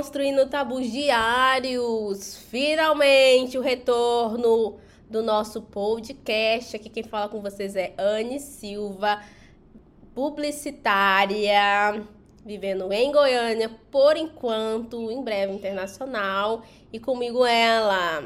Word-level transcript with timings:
Desconstruindo 0.00 0.46
Tabus 0.46 0.90
Diários! 0.90 2.34
Finalmente 2.48 3.58
o 3.58 3.60
retorno 3.60 4.78
do 5.10 5.22
nosso 5.22 5.60
podcast. 5.60 6.74
Aqui 6.74 6.88
quem 6.88 7.02
fala 7.02 7.28
com 7.28 7.42
vocês 7.42 7.76
é 7.76 7.92
Anne 7.98 8.40
Silva, 8.40 9.22
publicitária, 10.14 12.02
vivendo 12.42 12.90
em 12.90 13.12
Goiânia 13.12 13.70
por 13.90 14.16
enquanto, 14.16 15.10
em 15.10 15.22
breve 15.22 15.52
internacional. 15.52 16.64
E 16.90 16.98
comigo 16.98 17.44
ela, 17.44 18.24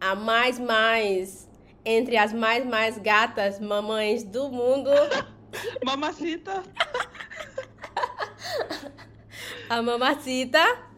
a 0.00 0.14
mais 0.14 0.58
mais, 0.58 1.46
entre 1.84 2.16
as 2.16 2.32
mais 2.32 2.64
mais 2.64 2.96
gatas 2.96 3.60
mamães 3.60 4.24
do 4.24 4.48
mundo. 4.48 4.90
Mamacita! 5.84 6.62
a 9.68 9.82
mamacita. 9.82 10.90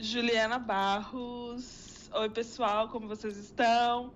Juliana 0.00 0.58
Barros. 0.58 2.10
Oi, 2.14 2.30
pessoal, 2.30 2.88
como 2.88 3.06
vocês 3.06 3.36
estão? 3.36 4.12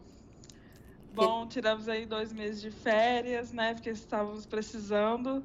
Bom, 1.13 1.47
tiramos 1.47 1.89
aí 1.89 2.07
dois 2.07 2.33
meses 2.33 2.63
de 2.63 2.71
férias, 2.71 3.53
né? 3.53 3.75
Porque 3.75 3.91
estávamos 3.91 4.47
precisando. 4.47 5.45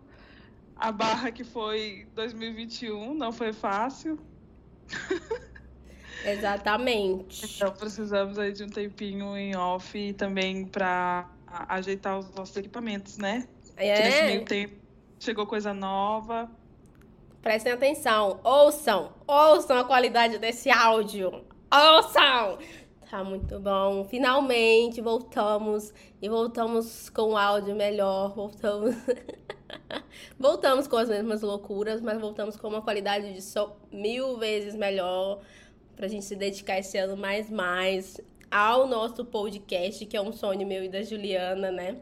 A 0.77 0.93
barra 0.93 1.29
que 1.29 1.43
foi 1.43 2.07
2021 2.15 3.13
não 3.13 3.33
foi 3.33 3.51
fácil. 3.51 4.17
Exatamente. 6.25 7.45
Então 7.45 7.73
precisamos 7.73 8.39
aí 8.39 8.53
de 8.53 8.63
um 8.63 8.69
tempinho 8.69 9.37
em 9.37 9.55
off 9.57 9.97
e 9.97 10.13
também 10.13 10.65
para 10.65 11.29
ajeitar 11.67 12.17
os 12.17 12.33
nossos 12.33 12.55
equipamentos, 12.55 13.17
né? 13.17 13.45
É. 13.75 13.93
Que 13.93 14.03
nesse 14.03 14.23
meio 14.23 14.45
tempo 14.45 14.75
chegou 15.19 15.45
coisa 15.45 15.73
nova. 15.73 16.49
Prestem 17.41 17.71
atenção, 17.71 18.41
ouçam, 18.43 19.13
ouçam 19.25 19.77
a 19.77 19.85
qualidade 19.85 20.37
desse 20.37 20.69
áudio. 20.69 21.45
Ouçam! 21.71 22.57
Tá 23.09 23.23
muito 23.23 23.57
bom. 23.59 24.03
Finalmente 24.03 24.99
voltamos 24.99 25.93
e 26.21 26.27
voltamos 26.27 27.09
com 27.09 27.31
um 27.31 27.37
áudio 27.37 27.75
melhor. 27.75 28.35
Voltamos. 28.35 28.93
voltamos 30.37 30.85
com 30.85 30.97
as 30.97 31.07
mesmas 31.07 31.41
loucuras, 31.41 32.01
mas 32.01 32.19
voltamos 32.19 32.57
com 32.57 32.67
uma 32.67 32.81
qualidade 32.81 33.33
de 33.33 33.41
som 33.41 33.73
mil 33.89 34.37
vezes 34.37 34.75
melhor 34.75 35.39
pra 35.95 36.09
gente 36.09 36.25
se 36.25 36.35
dedicar 36.35 36.77
esse 36.79 36.97
ano 36.97 37.15
mais 37.15 37.49
mais 37.49 38.19
ao 38.51 38.85
nosso 38.85 39.23
podcast, 39.23 40.05
que 40.05 40.17
é 40.17 40.21
um 40.21 40.33
sonho 40.33 40.67
meu 40.67 40.83
e 40.83 40.89
da 40.89 41.01
Juliana, 41.01 41.71
né? 41.71 42.01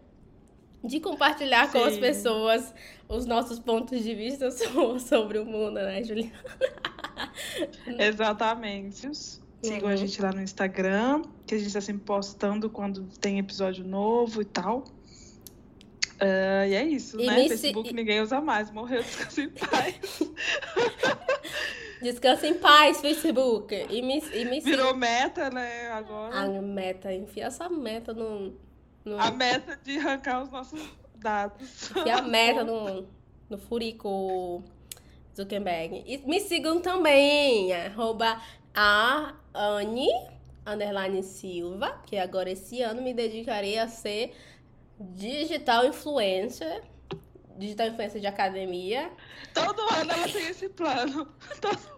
de 0.83 0.99
compartilhar 0.99 1.67
Sim. 1.67 1.79
com 1.79 1.83
as 1.85 1.97
pessoas 1.97 2.73
os 3.07 3.25
nossos 3.25 3.59
pontos 3.59 4.03
de 4.03 4.13
vista 4.13 4.49
sobre 4.99 5.39
o 5.39 5.45
mundo, 5.45 5.75
né, 5.75 6.03
Juliana? 6.03 6.31
Exatamente. 7.99 9.09
Sigam 9.13 9.87
uhum. 9.87 9.93
a 9.93 9.95
gente 9.95 10.21
lá 10.21 10.31
no 10.31 10.41
Instagram, 10.41 11.23
que 11.45 11.55
a 11.55 11.57
gente 11.57 11.67
está 11.67 11.81
sempre 11.81 12.03
postando 12.03 12.69
quando 12.69 13.03
tem 13.19 13.39
episódio 13.39 13.83
novo 13.83 14.41
e 14.41 14.45
tal. 14.45 14.83
Uh, 16.19 16.65
e 16.67 16.73
é 16.73 16.83
isso, 16.83 17.19
e 17.19 17.27
né? 17.27 17.47
Facebook 17.47 17.89
se... 17.89 17.95
ninguém 17.95 18.21
usa 18.21 18.41
mais. 18.41 18.71
Morreu, 18.71 19.01
descansa 19.03 19.41
em 19.41 19.49
paz. 19.49 19.95
descansa 22.01 22.47
em 22.47 22.55
paz, 22.55 23.01
Facebook. 23.01 23.73
E 23.89 24.01
me, 24.01 24.19
e 24.33 24.45
me 24.45 24.59
Virou 24.59 24.95
meta, 24.95 25.49
né? 25.49 25.89
Agora. 25.91 26.39
A 26.39 26.61
meta, 26.61 27.13
enfia 27.13 27.45
essa 27.45 27.69
meta 27.69 28.13
no 28.13 28.55
no... 29.07 29.19
A 29.19 29.31
meta 29.31 29.79
de 29.83 29.97
arrancar 29.97 30.43
os 30.43 30.51
nossos 30.51 30.81
dados. 31.17 31.89
Que 31.89 32.09
é 32.09 32.13
a 32.13 32.21
meta 32.21 32.63
no, 32.65 33.07
no 33.49 33.57
Furico 33.57 34.63
Zuckerberg. 35.35 36.03
E 36.05 36.17
me 36.19 36.39
sigam 36.39 36.81
também, 36.81 37.73
arroba 37.73 38.41
a 38.73 39.33
Anne, 39.53 40.09
underline 40.65 41.23
Silva, 41.23 42.01
que 42.05 42.17
agora 42.17 42.49
esse 42.49 42.81
ano 42.81 43.01
me 43.01 43.13
dedicarei 43.13 43.77
a 43.77 43.87
ser 43.87 44.35
digital 44.99 45.85
influencer. 45.85 46.83
Digital 47.57 47.87
influencer 47.87 48.21
de 48.21 48.27
academia. 48.27 49.11
Todo 49.53 49.81
ano 49.81 50.11
ela 50.11 50.27
tem 50.27 50.47
esse 50.47 50.69
plano. 50.69 51.27
Todo... 51.61 51.97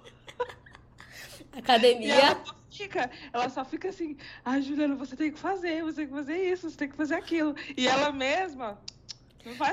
Academia 1.51 2.41
fica, 2.69 3.09
ela 3.33 3.49
só 3.49 3.65
fica 3.65 3.89
assim, 3.89 4.15
ah, 4.45 4.59
Juliana, 4.61 4.95
você 4.95 5.15
tem 5.15 5.31
que 5.31 5.39
fazer, 5.39 5.83
você 5.83 5.97
tem 5.97 6.07
que 6.07 6.13
fazer 6.13 6.37
isso, 6.37 6.69
você 6.69 6.77
tem 6.77 6.89
que 6.89 6.95
fazer 6.95 7.15
aquilo. 7.15 7.55
E 7.75 7.87
ela 7.87 8.11
mesma. 8.11 8.79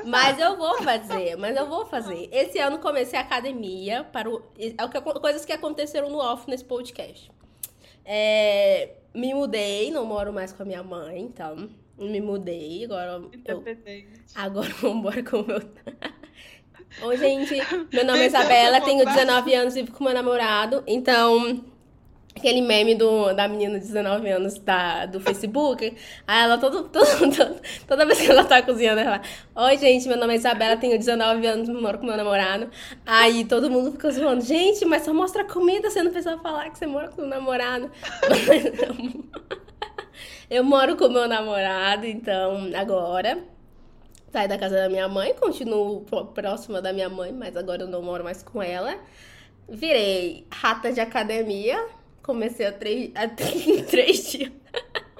Mas 0.05 0.39
eu 0.39 0.57
vou 0.57 0.83
fazer, 0.83 1.37
mas 1.37 1.57
eu 1.57 1.67
vou 1.67 1.87
fazer. 1.87 2.29
Esse 2.33 2.59
ano 2.59 2.79
comecei 2.79 3.19
a 3.19 3.23
academia 3.23 4.05
para 4.05 4.31
o, 4.31 4.43
é 4.59 5.21
coisas 5.21 5.45
que 5.45 5.53
aconteceram 5.53 6.11
no 6.11 6.19
off 6.19 6.49
nesse 6.49 6.65
podcast. 6.65 7.31
É, 8.05 8.93
me 9.15 9.35
mudei, 9.35 9.91
não 9.91 10.05
moro 10.05 10.33
mais 10.33 10.53
com 10.53 10.63
a 10.63 10.67
minha 10.67 10.83
mãe, 10.83 11.21
então 11.21 11.69
me 11.99 12.21
mudei. 12.21 12.85
Agora 12.85 13.23
eu, 13.45 13.65
agora 14.35 14.75
eu 14.83 14.95
moro 14.95 15.25
com 15.25 15.41
o 15.41 15.47
meu. 15.47 15.61
Oi, 17.03 17.17
gente. 17.17 17.55
Meu 17.93 18.05
nome 18.05 18.21
é 18.21 18.27
Isabela, 18.27 18.81
tenho 18.81 19.05
19 19.05 19.55
anos 19.55 19.77
e 19.77 19.83
vivo 19.83 19.97
com 19.97 20.05
meu 20.05 20.15
namorado. 20.15 20.83
Então, 20.87 21.65
aquele 22.37 22.61
meme 22.61 22.95
do, 22.95 23.33
da 23.33 23.49
menina 23.49 23.81
de 23.81 23.87
19 23.87 24.29
anos 24.29 24.59
da, 24.59 25.07
do 25.07 25.19
Facebook. 25.21 25.97
Aí 26.27 26.45
ela, 26.45 26.59
todo, 26.59 26.85
todo, 26.91 27.37
todo, 27.37 27.61
toda 27.89 28.07
vez 28.07 28.21
que 28.21 28.31
ela 28.31 28.45
tá 28.45 28.63
cozinhando, 28.63 29.01
ela 29.01 29.21
Oi, 29.55 29.79
gente, 29.79 30.07
meu 30.07 30.19
nome 30.19 30.35
é 30.35 30.37
Isabela, 30.37 30.77
tenho 30.77 30.99
19 30.99 31.47
anos, 31.47 31.69
moro 31.69 31.99
com 31.99 32.07
meu 32.07 32.17
namorado. 32.17 32.71
Aí 33.07 33.45
todo 33.47 33.71
mundo 33.71 33.93
fica 33.93 34.11
zoando: 34.11 34.43
Gente, 34.43 34.85
mas 34.85 35.03
só 35.03 35.15
mostra 35.15 35.45
comida, 35.45 35.91
você 35.91 36.03
não 36.03 36.11
precisa 36.11 36.37
falar 36.39 36.71
que 36.71 36.79
você 36.79 36.87
mora 36.87 37.09
com 37.09 37.23
o 37.23 37.27
namorado. 37.27 37.91
eu 40.51 40.63
moro 40.63 40.97
com 40.97 41.09
meu 41.09 41.27
namorado, 41.27 42.07
então, 42.07 42.71
agora. 42.77 43.39
Saí 44.31 44.49
da 44.49 44.59
casa 44.59 44.77
da 44.77 44.89
minha 44.91 45.09
mãe, 45.09 45.33
continuo 45.35 46.05
próxima 46.35 46.83
da 46.83 46.93
minha 46.93 47.09
mãe, 47.09 47.33
mas 47.33 47.57
agora 47.57 47.83
eu 47.83 47.89
não 47.89 48.03
moro 48.03 48.23
mais 48.23 48.43
com 48.43 48.63
ela. 48.63 48.99
Virei 49.69 50.47
rata 50.51 50.93
de 50.93 51.01
academia, 51.01 51.83
Comecei 52.27 52.67
a 52.67 52.73
três, 52.73 53.13
a 53.15 53.29
três 53.89 54.33
dias. 54.33 54.51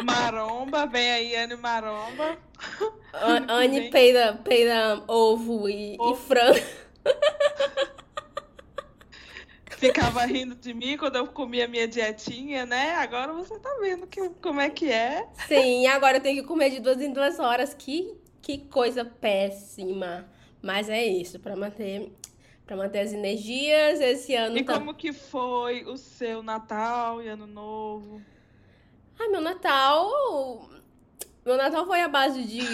Maromba, 0.03 0.87
vem 0.87 1.09
aí, 1.13 1.37
Anne 1.37 1.55
Maromba. 1.55 2.37
Anne 3.49 3.91
peida, 3.91 4.35
peida 4.43 5.05
ovo 5.07 5.69
e, 5.69 5.97
ovo. 6.01 6.13
e 6.13 6.17
frango. 6.27 6.67
Ficava 9.79 10.25
rindo 10.25 10.57
de 10.57 10.75
mim 10.75 10.97
quando 10.97 11.17
eu 11.17 11.29
comia 11.29 11.69
minha 11.69 11.87
dietinha, 11.87 12.67
né? 12.67 12.95
Agora 12.95 13.33
você 13.33 13.57
tá 13.61 13.77
vendo 13.81 14.07
que, 14.09 14.31
como 14.43 14.61
é 14.61 14.69
que 14.69 14.91
é. 14.91 15.29
Sim, 15.47 15.87
agora 15.87 16.17
eu 16.17 16.23
tenho 16.23 16.43
que 16.43 16.49
comer 16.49 16.71
de 16.71 16.81
duas 16.81 17.01
em 17.01 17.13
duas 17.13 17.39
horas. 17.39 17.73
Que, 17.73 18.17
que 18.43 18.59
coisa 18.59 19.05
péssima. 19.05 20.29
Mas 20.61 20.89
é 20.89 21.05
isso, 21.05 21.39
para 21.39 21.55
manter 21.55 22.11
para 22.67 22.77
manter 22.77 23.01
as 23.01 23.13
energias. 23.13 24.01
Esse 24.01 24.35
ano. 24.35 24.59
E 24.59 24.65
tá... 24.65 24.75
como 24.75 24.95
que 24.95 25.13
foi 25.13 25.85
o 25.85 25.97
seu 25.97 26.43
Natal 26.43 27.23
e 27.23 27.29
Ano 27.29 27.47
Novo? 27.47 28.21
Ah, 29.19 29.29
meu 29.29 29.41
Natal. 29.41 30.69
Meu 31.45 31.57
Natal 31.57 31.87
foi 31.87 32.01
a 32.01 32.09
base 32.09 32.43
de. 32.43 32.61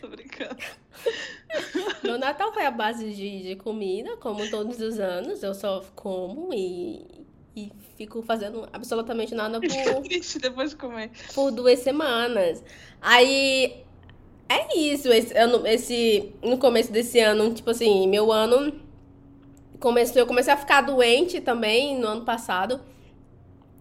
Tô 0.00 0.08
brincando. 0.08 0.56
Meu 2.02 2.18
Natal 2.18 2.52
foi 2.52 2.64
a 2.64 2.70
base 2.70 3.12
de, 3.12 3.42
de 3.42 3.56
comida, 3.56 4.16
como 4.16 4.48
todos 4.50 4.80
os 4.80 4.98
anos. 4.98 5.42
Eu 5.42 5.54
só 5.54 5.84
como 5.94 6.52
e, 6.52 7.26
e 7.54 7.70
fico 7.96 8.22
fazendo 8.22 8.68
absolutamente 8.72 9.34
nada 9.34 9.60
por. 9.60 10.02
triste 10.02 10.38
depois 10.38 10.70
de 10.70 10.76
comer. 10.76 11.10
Por 11.34 11.50
duas 11.50 11.80
semanas. 11.80 12.64
Aí 13.00 13.84
é 14.48 14.78
isso, 14.78 15.08
esse 15.12 15.36
ano, 15.36 15.66
esse, 15.66 16.32
no 16.42 16.58
começo 16.58 16.92
desse 16.92 17.18
ano, 17.20 17.52
tipo 17.54 17.70
assim, 17.70 18.06
meu 18.08 18.30
ano 18.30 18.84
comecei, 19.84 20.22
eu 20.22 20.26
comecei 20.26 20.50
a 20.50 20.56
ficar 20.56 20.80
doente 20.80 21.42
também 21.42 21.98
no 21.98 22.06
ano 22.06 22.24
passado. 22.24 22.80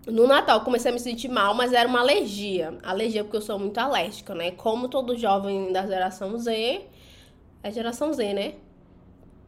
No 0.06 0.28
Natal 0.28 0.62
comecei 0.62 0.92
a 0.92 0.94
me 0.94 1.00
sentir 1.00 1.30
mal, 1.30 1.54
mas 1.54 1.72
era 1.72 1.88
uma 1.88 2.02
alergia. 2.02 2.78
Alergia 2.84 3.24
porque 3.24 3.38
eu 3.38 3.42
sou 3.42 3.58
muito 3.58 3.78
alérgica, 3.78 4.36
né? 4.36 4.52
Como 4.52 4.90
todo 4.90 5.18
jovem 5.18 5.72
da 5.72 5.88
geração 5.88 6.38
Z. 6.38 6.82
É 7.64 7.72
geração 7.72 8.12
Z, 8.12 8.34
né? 8.34 8.56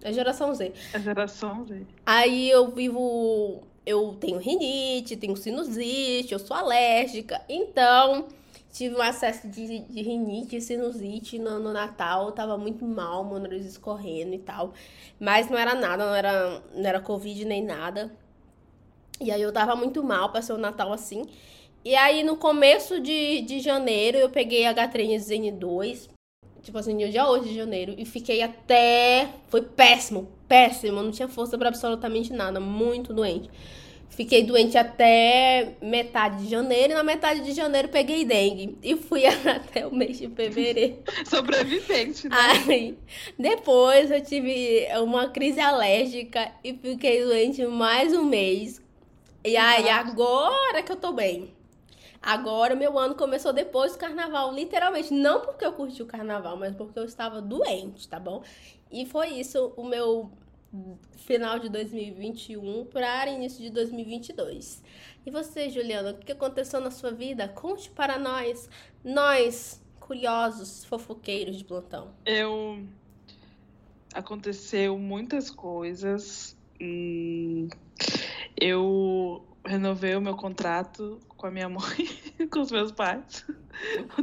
É 0.02 0.14
geração 0.14 0.56
Z. 0.56 0.72
É 0.94 1.00
geração 1.00 1.66
Z. 1.66 1.86
Aí 2.06 2.50
eu 2.50 2.70
vivo. 2.70 3.64
Eu 3.86 4.16
tenho 4.20 4.38
rinite, 4.38 5.18
tenho 5.18 5.36
sinusite, 5.36 6.32
eu 6.32 6.40
sou 6.40 6.56
alérgica. 6.56 7.42
Então, 7.50 8.28
Tive 8.76 8.94
um 8.98 9.02
acesso 9.02 9.48
de, 9.48 9.80
de 9.80 10.02
rinite 10.02 10.60
sinusite 10.60 11.40
no, 11.40 11.60
no 11.60 11.72
Natal, 11.72 12.34
tava 12.34 12.58
muito 12.58 12.84
mal, 12.86 13.24
meu 13.24 13.40
nariz 13.40 13.66
escorrendo 13.66 14.36
e 14.36 14.40
tal. 14.40 14.74
Mas 15.18 15.50
não 15.50 15.58
era 15.58 15.74
nada, 15.74 16.06
não 16.06 16.14
era, 16.14 16.62
não 16.76 16.86
era 16.86 17.00
Covid 17.00 17.46
nem 17.46 17.64
nada. 17.64 18.12
E 19.22 19.32
aí 19.32 19.42
eu 19.42 19.54
tava 19.54 19.78
muito 19.78 20.04
mal, 20.04 20.30
passei 20.30 20.54
o 20.54 20.58
Natal 20.58 20.92
assim. 20.92 21.24
E 21.86 21.96
aí 21.96 22.22
no 22.22 22.36
começo 22.36 23.00
de, 23.00 23.44
de 23.44 23.62
janeiro 23.62 24.18
eu 24.18 24.30
peguei 24.30 24.64
H3N2. 24.64 26.10
tipo 26.62 26.78
assim, 26.78 26.98
dia 26.98 27.30
8 27.30 27.48
de 27.48 27.56
janeiro, 27.56 27.96
e 27.98 28.04
fiquei 28.04 28.42
até. 28.42 29.30
Foi 29.48 29.62
péssimo, 29.62 30.28
péssimo. 30.50 31.02
Não 31.02 31.12
tinha 31.12 31.30
força 31.30 31.58
pra 31.58 31.70
absolutamente 31.70 32.34
nada, 32.34 32.60
muito 32.60 33.14
doente. 33.14 33.50
Fiquei 34.16 34.44
doente 34.44 34.78
até 34.78 35.76
metade 35.82 36.44
de 36.44 36.50
janeiro, 36.50 36.94
e 36.94 36.96
na 36.96 37.04
metade 37.04 37.42
de 37.42 37.52
janeiro 37.52 37.90
peguei 37.90 38.24
dengue. 38.24 38.78
E 38.82 38.96
fui 38.96 39.26
até 39.28 39.86
o 39.86 39.94
mês 39.94 40.18
de 40.18 40.30
fevereiro. 40.30 41.00
Sobrevivente, 41.28 42.30
né? 42.30 42.36
Aí, 42.40 42.98
depois 43.38 44.10
eu 44.10 44.24
tive 44.24 44.88
uma 45.02 45.28
crise 45.30 45.60
alérgica 45.60 46.50
e 46.64 46.74
fiquei 46.74 47.26
doente 47.26 47.66
mais 47.66 48.14
um 48.14 48.24
mês. 48.24 48.82
E 49.44 49.58
aí, 49.58 49.90
agora 49.90 50.82
que 50.82 50.94
eu 50.94 50.96
tô 50.96 51.12
bem. 51.12 51.54
Agora 52.22 52.74
meu 52.74 52.98
ano 52.98 53.16
começou 53.16 53.52
depois 53.52 53.92
do 53.92 54.00
carnaval, 54.00 54.54
literalmente. 54.54 55.14
Não 55.14 55.42
porque 55.42 55.66
eu 55.66 55.74
curti 55.74 56.02
o 56.02 56.06
carnaval, 56.06 56.56
mas 56.56 56.74
porque 56.74 56.98
eu 56.98 57.04
estava 57.04 57.42
doente, 57.42 58.08
tá 58.08 58.18
bom? 58.18 58.42
E 58.90 59.06
foi 59.06 59.28
isso 59.28 59.74
o 59.76 59.84
meu 59.84 60.32
final 61.18 61.60
de 61.60 61.70
2021 61.70 62.86
para 62.86 63.30
início 63.30 63.62
de 63.62 63.70
2022. 63.70 64.84
E 65.26 65.32
você, 65.32 65.70
Juliana, 65.70 66.12
o 66.12 66.18
que 66.18 66.32
aconteceu 66.32 66.80
na 66.80 66.92
sua 66.92 67.12
vida? 67.12 67.48
Conte 67.48 67.90
para 67.90 68.20
nós, 68.20 68.70
nós, 69.04 69.82
curiosos, 70.00 70.86
fofoqueiros 70.86 71.58
de 71.58 71.64
plantão. 71.64 72.12
Eu. 72.26 72.86
Aconteceu 74.14 74.98
muitas 74.98 75.50
coisas. 75.50 76.56
Hum, 76.80 77.68
Eu 78.60 79.46
renovei 79.66 80.16
o 80.16 80.22
meu 80.22 80.36
contrato 80.36 81.20
com 81.36 81.48
a 81.48 81.52
minha 81.52 81.68
mãe, 81.68 81.80
com 82.52 82.62
os 82.62 82.72
meus 82.72 82.92
pais. 82.92 83.46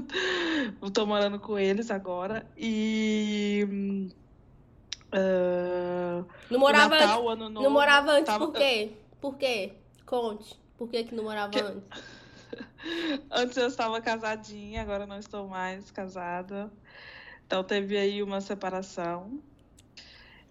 Estou 0.83 1.07
morando 1.07 1.39
com 1.41 1.59
eles 1.59 1.91
agora. 1.91 2.47
E. 2.57 4.09
hum, 5.13 6.25
ah, 6.25 6.25
Não 6.51 6.59
morava 6.61 6.89
Natal, 6.99 7.29
antes, 7.29 7.33
Ano 7.33 7.51
Novo, 7.51 7.65
não 7.65 7.71
morava 7.71 8.11
antes 8.13 8.27
tava- 8.27 8.47
por 8.47 8.55
quê? 8.55 8.93
Por 9.21 9.37
quê? 9.37 9.73
Conte. 10.07 10.59
Por 10.77 10.89
que 10.89 11.05
que 11.05 11.15
não 11.15 11.25
morava 11.25 11.51
Que- 11.53 11.61
antes? 11.61 11.89
Antes 13.31 13.57
eu 13.57 13.67
estava 13.69 14.01
casadinha, 14.01 14.83
agora 14.83 15.07
não 15.07 15.19
estou 15.19 15.49
mais 15.49 15.91
casada. 15.91 16.71
Então 17.47 17.63
teve 17.65 17.97
aí 17.97 18.23
uma 18.23 18.41
separação 18.41 19.41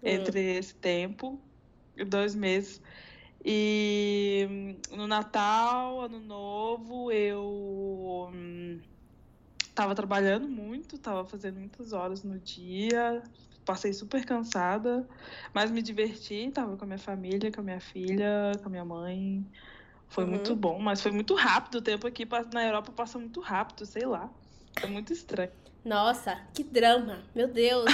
entre 0.02 0.56
esse 0.58 0.74
tempo, 0.74 1.40
dois 2.08 2.34
meses. 2.34 2.80
E 3.44 4.46
hum, 4.50 4.96
no 4.96 5.06
Natal, 5.06 6.00
Ano 6.02 6.18
Novo, 6.20 7.12
eu 7.12 8.30
hum, 9.72 9.74
tava 9.74 9.94
trabalhando 9.94 10.48
muito, 10.48 10.98
tava 10.98 11.24
fazendo 11.26 11.58
muitas 11.60 11.92
horas 11.92 12.22
no 12.24 12.38
dia, 12.40 13.22
passei 13.64 13.92
super 13.92 14.24
cansada, 14.26 15.08
mas 15.54 15.70
me 15.70 15.82
diverti, 15.82 16.50
tava 16.52 16.76
com 16.76 16.84
a 16.84 16.86
minha 16.86 16.98
família, 16.98 17.52
com 17.52 17.60
a 17.60 17.64
minha 17.64 17.80
filha, 17.80 18.58
com 18.62 18.68
a 18.68 18.70
minha 18.70 18.84
mãe. 18.84 19.50
Foi 20.08 20.24
Uhum. 20.24 20.26
muito 20.26 20.56
bom, 20.56 20.80
mas 20.80 21.02
foi 21.02 21.12
muito 21.12 21.34
rápido. 21.34 21.76
O 21.76 21.82
tempo 21.82 22.06
aqui 22.06 22.26
na 22.54 22.64
Europa 22.66 22.92
passa 22.92 23.18
muito 23.18 23.40
rápido, 23.40 23.86
sei 23.86 24.06
lá. 24.06 24.34
É 24.82 24.86
muito 24.86 25.12
estranho. 25.12 25.52
Nossa, 25.84 26.40
que 26.54 26.62
drama. 26.62 27.22
Meu 27.34 27.48
Deus. 27.48 27.84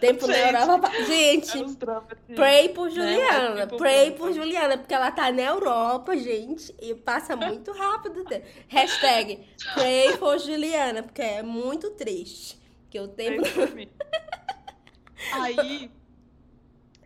Tempo 0.00 0.26
na 0.28 0.34
Gente. 0.34 0.54
Europa. 0.60 0.90
Gente, 1.06 1.58
É 1.58 1.64
dramas 1.76 2.18
de- 2.28 2.34
pray 2.34 2.68
por 2.68 2.88
Né? 2.88 2.94
Juliana. 2.94 3.62
Tipo, 3.62 3.76
Pray 3.78 4.10
por 4.12 4.32
Juliana, 4.32 4.78
porque 4.78 4.94
ela 4.94 5.10
tá 5.10 5.32
na 5.32 5.42
Europa, 5.42 6.16
gente, 6.16 6.72
e 6.80 6.94
passa 6.94 7.34
muito 7.34 7.72
rápido. 7.72 8.20
o 8.20 8.24
tempo. 8.24 8.46
Hashtag 8.68 9.44
pray 9.74 10.16
for 10.18 10.38
Juliana, 10.38 11.02
porque 11.02 11.20
é 11.22 11.42
muito 11.42 11.90
triste. 11.90 12.60
Que 12.90 13.00
o 13.00 13.08
tempo. 13.08 13.42
Aí, 15.32 15.90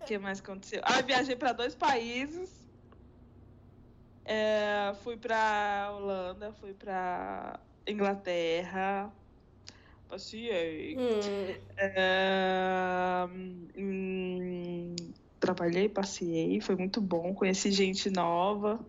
o 0.00 0.04
que 0.04 0.18
mais 0.18 0.40
aconteceu? 0.40 0.82
Ah, 0.84 1.00
viajei 1.00 1.36
para 1.36 1.52
dois 1.52 1.74
países. 1.74 2.50
É, 4.24 4.92
fui 5.02 5.16
para 5.16 5.92
Holanda, 5.96 6.52
fui 6.60 6.74
para 6.74 7.58
Inglaterra. 7.86 9.10
Passei. 10.10 10.96
Hum, 10.98 11.54
É, 11.78 13.26
hum, 13.76 14.96
trabalhei, 15.38 15.88
passei, 15.88 16.60
foi 16.60 16.74
muito 16.74 17.00
bom. 17.00 17.32
Conheci 17.32 17.70
gente 17.70 18.10
nova, 18.10 18.84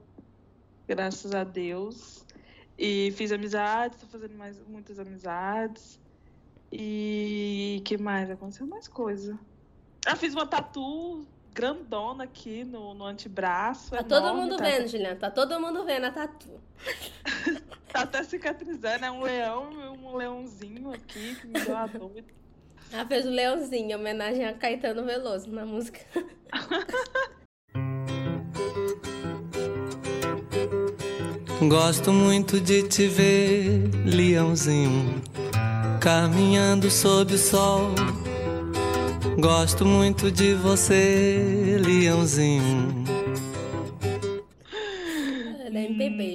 graças 0.87 1.33
a 1.35 1.43
Deus. 1.43 2.25
E 2.77 3.11
fiz 3.11 3.31
amizades, 3.31 3.99
tô 3.99 4.07
fazendo 4.07 4.35
mais, 4.35 4.59
muitas 4.67 4.97
amizades. 4.97 5.99
E 6.71 7.81
que 7.85 7.97
mais? 7.97 8.31
Aconteceu 8.31 8.65
mais 8.65 8.87
coisa. 8.87 9.37
Ah, 10.05 10.15
fiz 10.15 10.33
uma 10.33 10.47
tatu 10.47 11.27
grandona 11.53 12.23
aqui 12.23 12.63
no, 12.63 12.95
no 12.95 13.05
antebraço. 13.05 13.91
tá 13.91 14.03
todo 14.03 14.25
enorme, 14.25 14.41
mundo 14.41 14.57
tá- 14.57 14.63
vendo, 14.63 14.87
Juliana. 14.87 15.15
Tá 15.19 15.29
todo 15.29 15.59
mundo 15.59 15.85
vendo 15.85 16.05
a 16.05 16.11
tatu. 16.11 16.59
Tá 17.91 18.01
até 18.01 18.23
cicatrizando, 18.23 19.05
é 19.05 19.11
um 19.11 19.21
leão, 19.21 19.69
um 20.01 20.15
leãozinho 20.15 20.93
aqui 20.93 21.35
que 21.35 21.47
me 21.47 21.59
deu 21.59 21.75
a 21.75 21.87
dor. 21.87 22.11
Ela 22.91 23.05
fez 23.05 23.25
o 23.25 23.29
Leãozinho, 23.29 23.91
em 23.91 23.95
homenagem 23.95 24.45
a 24.45 24.53
Caetano 24.53 25.05
Veloso 25.05 25.49
na 25.49 25.65
música. 25.65 25.99
Gosto 31.67 32.11
muito 32.11 32.59
de 32.59 32.83
te 32.83 33.07
ver, 33.07 33.89
leãozinho, 34.03 35.21
caminhando 36.01 36.89
sob 36.89 37.35
o 37.35 37.37
sol. 37.37 37.93
Gosto 39.39 39.85
muito 39.85 40.31
de 40.31 40.55
você, 40.55 41.77
leãozinho. 41.79 42.80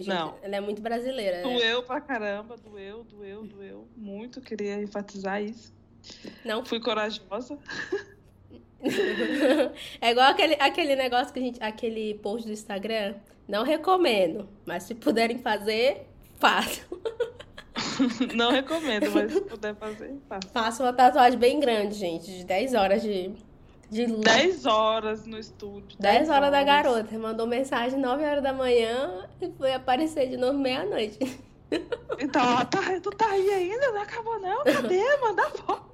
Gente. 0.07 0.19
não. 0.19 0.35
Ela 0.43 0.57
é 0.57 0.61
muito 0.61 0.81
brasileira. 0.81 1.39
né? 1.39 1.43
Doeu 1.43 1.83
pra 1.83 2.01
caramba, 2.01 2.57
doeu, 2.57 3.05
doeu, 3.05 3.45
doeu. 3.45 3.89
Muito, 3.97 4.41
queria 4.41 4.81
enfatizar 4.83 5.43
isso. 5.43 5.75
Não 6.45 6.65
Fui 6.65 6.81
corajosa. 6.81 7.59
É 10.01 10.11
igual 10.11 10.31
aquele, 10.31 10.55
aquele 10.61 10.95
negócio 10.95 11.33
que 11.33 11.39
a 11.41 11.43
gente. 11.43 11.63
Aquele 11.63 12.15
post 12.23 12.47
do 12.47 12.53
Instagram. 12.53 13.15
Não 13.49 13.65
recomendo. 13.65 14.49
Mas 14.65 14.85
se 14.85 14.95
puderem 14.95 15.39
fazer, 15.39 16.07
façam. 16.39 16.85
Não 18.35 18.51
recomendo, 18.51 19.11
mas 19.13 19.33
se 19.33 19.41
puder 19.43 19.75
fazer, 19.75 20.15
faça. 20.29 20.49
Façam 20.53 20.87
uma 20.87 20.93
tatuagem 20.93 21.39
bem 21.39 21.59
grande, 21.61 21.95
gente. 21.95 22.27
De 22.27 22.45
10 22.45 22.75
horas 22.75 23.03
de, 23.03 23.33
de 23.91 24.07
luz. 24.07 24.21
10 24.21 24.67
horas 24.67 25.27
no 25.27 25.39
estúdio. 25.39 25.97
10 25.99 26.29
horas 26.29 26.51
da 26.51 26.63
garota. 26.63 27.19
Mandou 27.19 27.47
mensagem 27.47 27.99
9 27.99 28.25
horas 28.25 28.43
da 28.43 28.53
manhã 28.53 29.29
e 29.41 29.51
foi 29.53 29.73
aparecer 29.73 30.29
de 30.29 30.37
novo 30.37 30.59
meia-noite. 30.59 31.19
Então, 32.19 32.43
tá, 32.67 33.01
tu 33.03 33.11
tá 33.11 33.29
aí 33.29 33.51
ainda? 33.51 33.91
Não 33.91 34.01
acabou 34.01 34.39
não? 34.41 34.63
Cadê? 34.65 35.03
Manda 35.21 35.51
foto. 35.51 35.85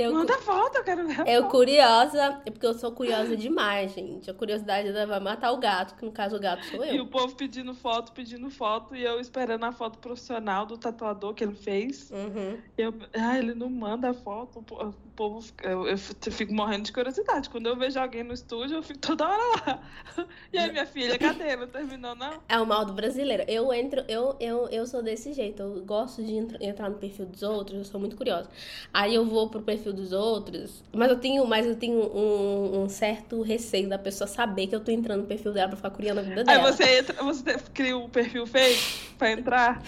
Eu, 0.00 0.12
Manda 0.12 0.38
foto, 0.38 0.76
eu 0.76 0.84
quero 0.84 1.06
ver 1.06 1.20
eu 1.26 1.42
foto. 1.42 1.50
curiosa, 1.50 2.42
é 2.46 2.50
porque 2.50 2.66
eu 2.66 2.74
sou 2.74 2.92
curiosa 2.92 3.36
demais, 3.36 3.92
gente. 3.92 4.30
A 4.30 4.34
curiosidade 4.34 4.88
ela 4.88 5.06
vai 5.06 5.20
matar 5.20 5.52
o 5.52 5.58
gato, 5.58 5.94
que 5.96 6.04
no 6.04 6.12
caso 6.12 6.36
o 6.36 6.40
gato 6.40 6.64
sou 6.66 6.84
E 6.84 6.96
eu. 6.96 7.04
o 7.04 7.06
povo 7.06 7.34
pedindo 7.34 7.74
foto, 7.74 8.12
pedindo 8.12 8.48
foto, 8.50 8.94
e 8.96 9.02
eu 9.02 9.20
esperando 9.20 9.64
a 9.64 9.72
foto 9.72 9.98
profissional 9.98 10.64
do 10.66 10.78
tatuador 10.78 11.34
que 11.34 11.44
ele 11.44 11.54
fez. 11.54 12.10
Uhum. 12.10 12.58
E 12.78 12.82
eu, 12.82 12.94
ah, 13.14 13.38
ele 13.38 13.54
não 13.54 13.68
manda 13.68 14.10
a 14.10 14.14
foto, 14.14 14.60
o 14.60 14.62
po- 14.62 14.82
o 14.82 14.92
povo, 15.14 15.44
eu, 15.62 15.86
eu 15.86 15.98
fico 15.98 16.52
morrendo 16.54 16.84
de 16.84 16.92
curiosidade. 16.92 17.50
Quando 17.50 17.66
eu 17.66 17.76
vejo 17.76 17.98
alguém 18.00 18.22
no 18.22 18.32
estúdio, 18.32 18.76
eu 18.78 18.82
fico 18.82 18.98
toda 19.00 19.28
hora 19.28 19.42
lá. 19.66 19.82
E 20.52 20.58
aí, 20.58 20.70
minha 20.72 20.86
filha, 20.86 21.16
cadê? 21.18 21.54
Não 21.56 21.66
terminou, 21.68 22.14
não? 22.16 22.40
É 22.48 22.58
o 22.58 22.66
mal 22.66 22.84
do 22.84 22.92
brasileiro. 22.92 23.44
Eu 23.46 23.72
entro, 23.72 24.02
eu, 24.08 24.34
eu, 24.40 24.68
eu 24.68 24.86
sou 24.86 25.00
desse 25.02 25.32
jeito. 25.32 25.62
Eu 25.62 25.84
gosto 25.84 26.22
de 26.22 26.34
entra- 26.34 26.58
entrar 26.60 26.90
no 26.90 26.96
perfil 26.96 27.26
dos 27.26 27.42
outros, 27.42 27.78
eu 27.78 27.84
sou 27.84 28.00
muito 28.00 28.16
curiosa. 28.16 28.48
Aí 28.92 29.14
eu 29.14 29.24
vou 29.24 29.48
pro 29.48 29.62
perfil 29.62 29.89
dos 29.92 30.12
outros, 30.12 30.82
mas 30.92 31.10
eu 31.10 31.18
tenho, 31.18 31.46
mas 31.46 31.66
eu 31.66 31.76
tenho 31.76 32.00
um, 32.00 32.82
um 32.82 32.88
certo 32.88 33.42
receio 33.42 33.88
da 33.88 33.98
pessoa 33.98 34.26
saber 34.28 34.66
que 34.66 34.74
eu 34.74 34.80
tô 34.80 34.90
entrando 34.90 35.22
no 35.22 35.26
perfil 35.26 35.52
dela 35.52 35.68
pra 35.68 35.76
ficar 35.76 35.90
curiando 35.90 36.20
a 36.20 36.22
vida 36.22 36.40
Aí 36.40 36.44
dela. 36.46 36.72
você 36.72 36.98
entra, 36.98 37.22
você 37.22 37.56
cria 37.74 37.96
um 37.96 38.08
perfil 38.08 38.46
fake 38.46 38.80
pra 39.18 39.32
entrar. 39.32 39.82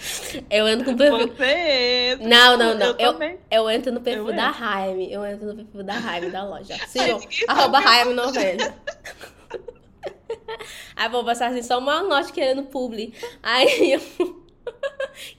Eu 0.49 0.67
entro 0.67 0.85
com 0.85 0.91
o 0.91 0.97
perfil. 0.97 1.27
Você 1.35 2.11
entra. 2.13 2.27
Não, 2.27 2.57
não, 2.57 2.73
não. 2.75 2.85
Eu, 2.87 2.95
Eu, 2.99 3.13
também. 3.13 3.37
eu 3.49 3.69
entro 3.69 3.91
no 3.91 4.01
perfil 4.01 4.29
Eu 4.29 4.35
da 4.35 4.49
Raime. 4.49 5.11
Eu 5.11 5.25
entro 5.25 5.47
no 5.47 5.55
perfil 5.55 5.83
da 5.83 5.93
Raime 5.93 6.29
da 6.29 6.43
loja. 6.43 6.75
Ninguém 6.95 7.45
arroba. 7.47 7.79
Raime 7.79 8.13
90. 8.13 8.73
Aí 10.95 11.09
vou 11.09 11.23
passar 11.23 11.51
assim, 11.51 11.63
só 11.63 11.79
uma 11.79 12.03
note 12.03 12.31
querendo 12.31 12.63
publi. 12.63 13.13
Aí 13.41 13.93
eu. 13.93 14.01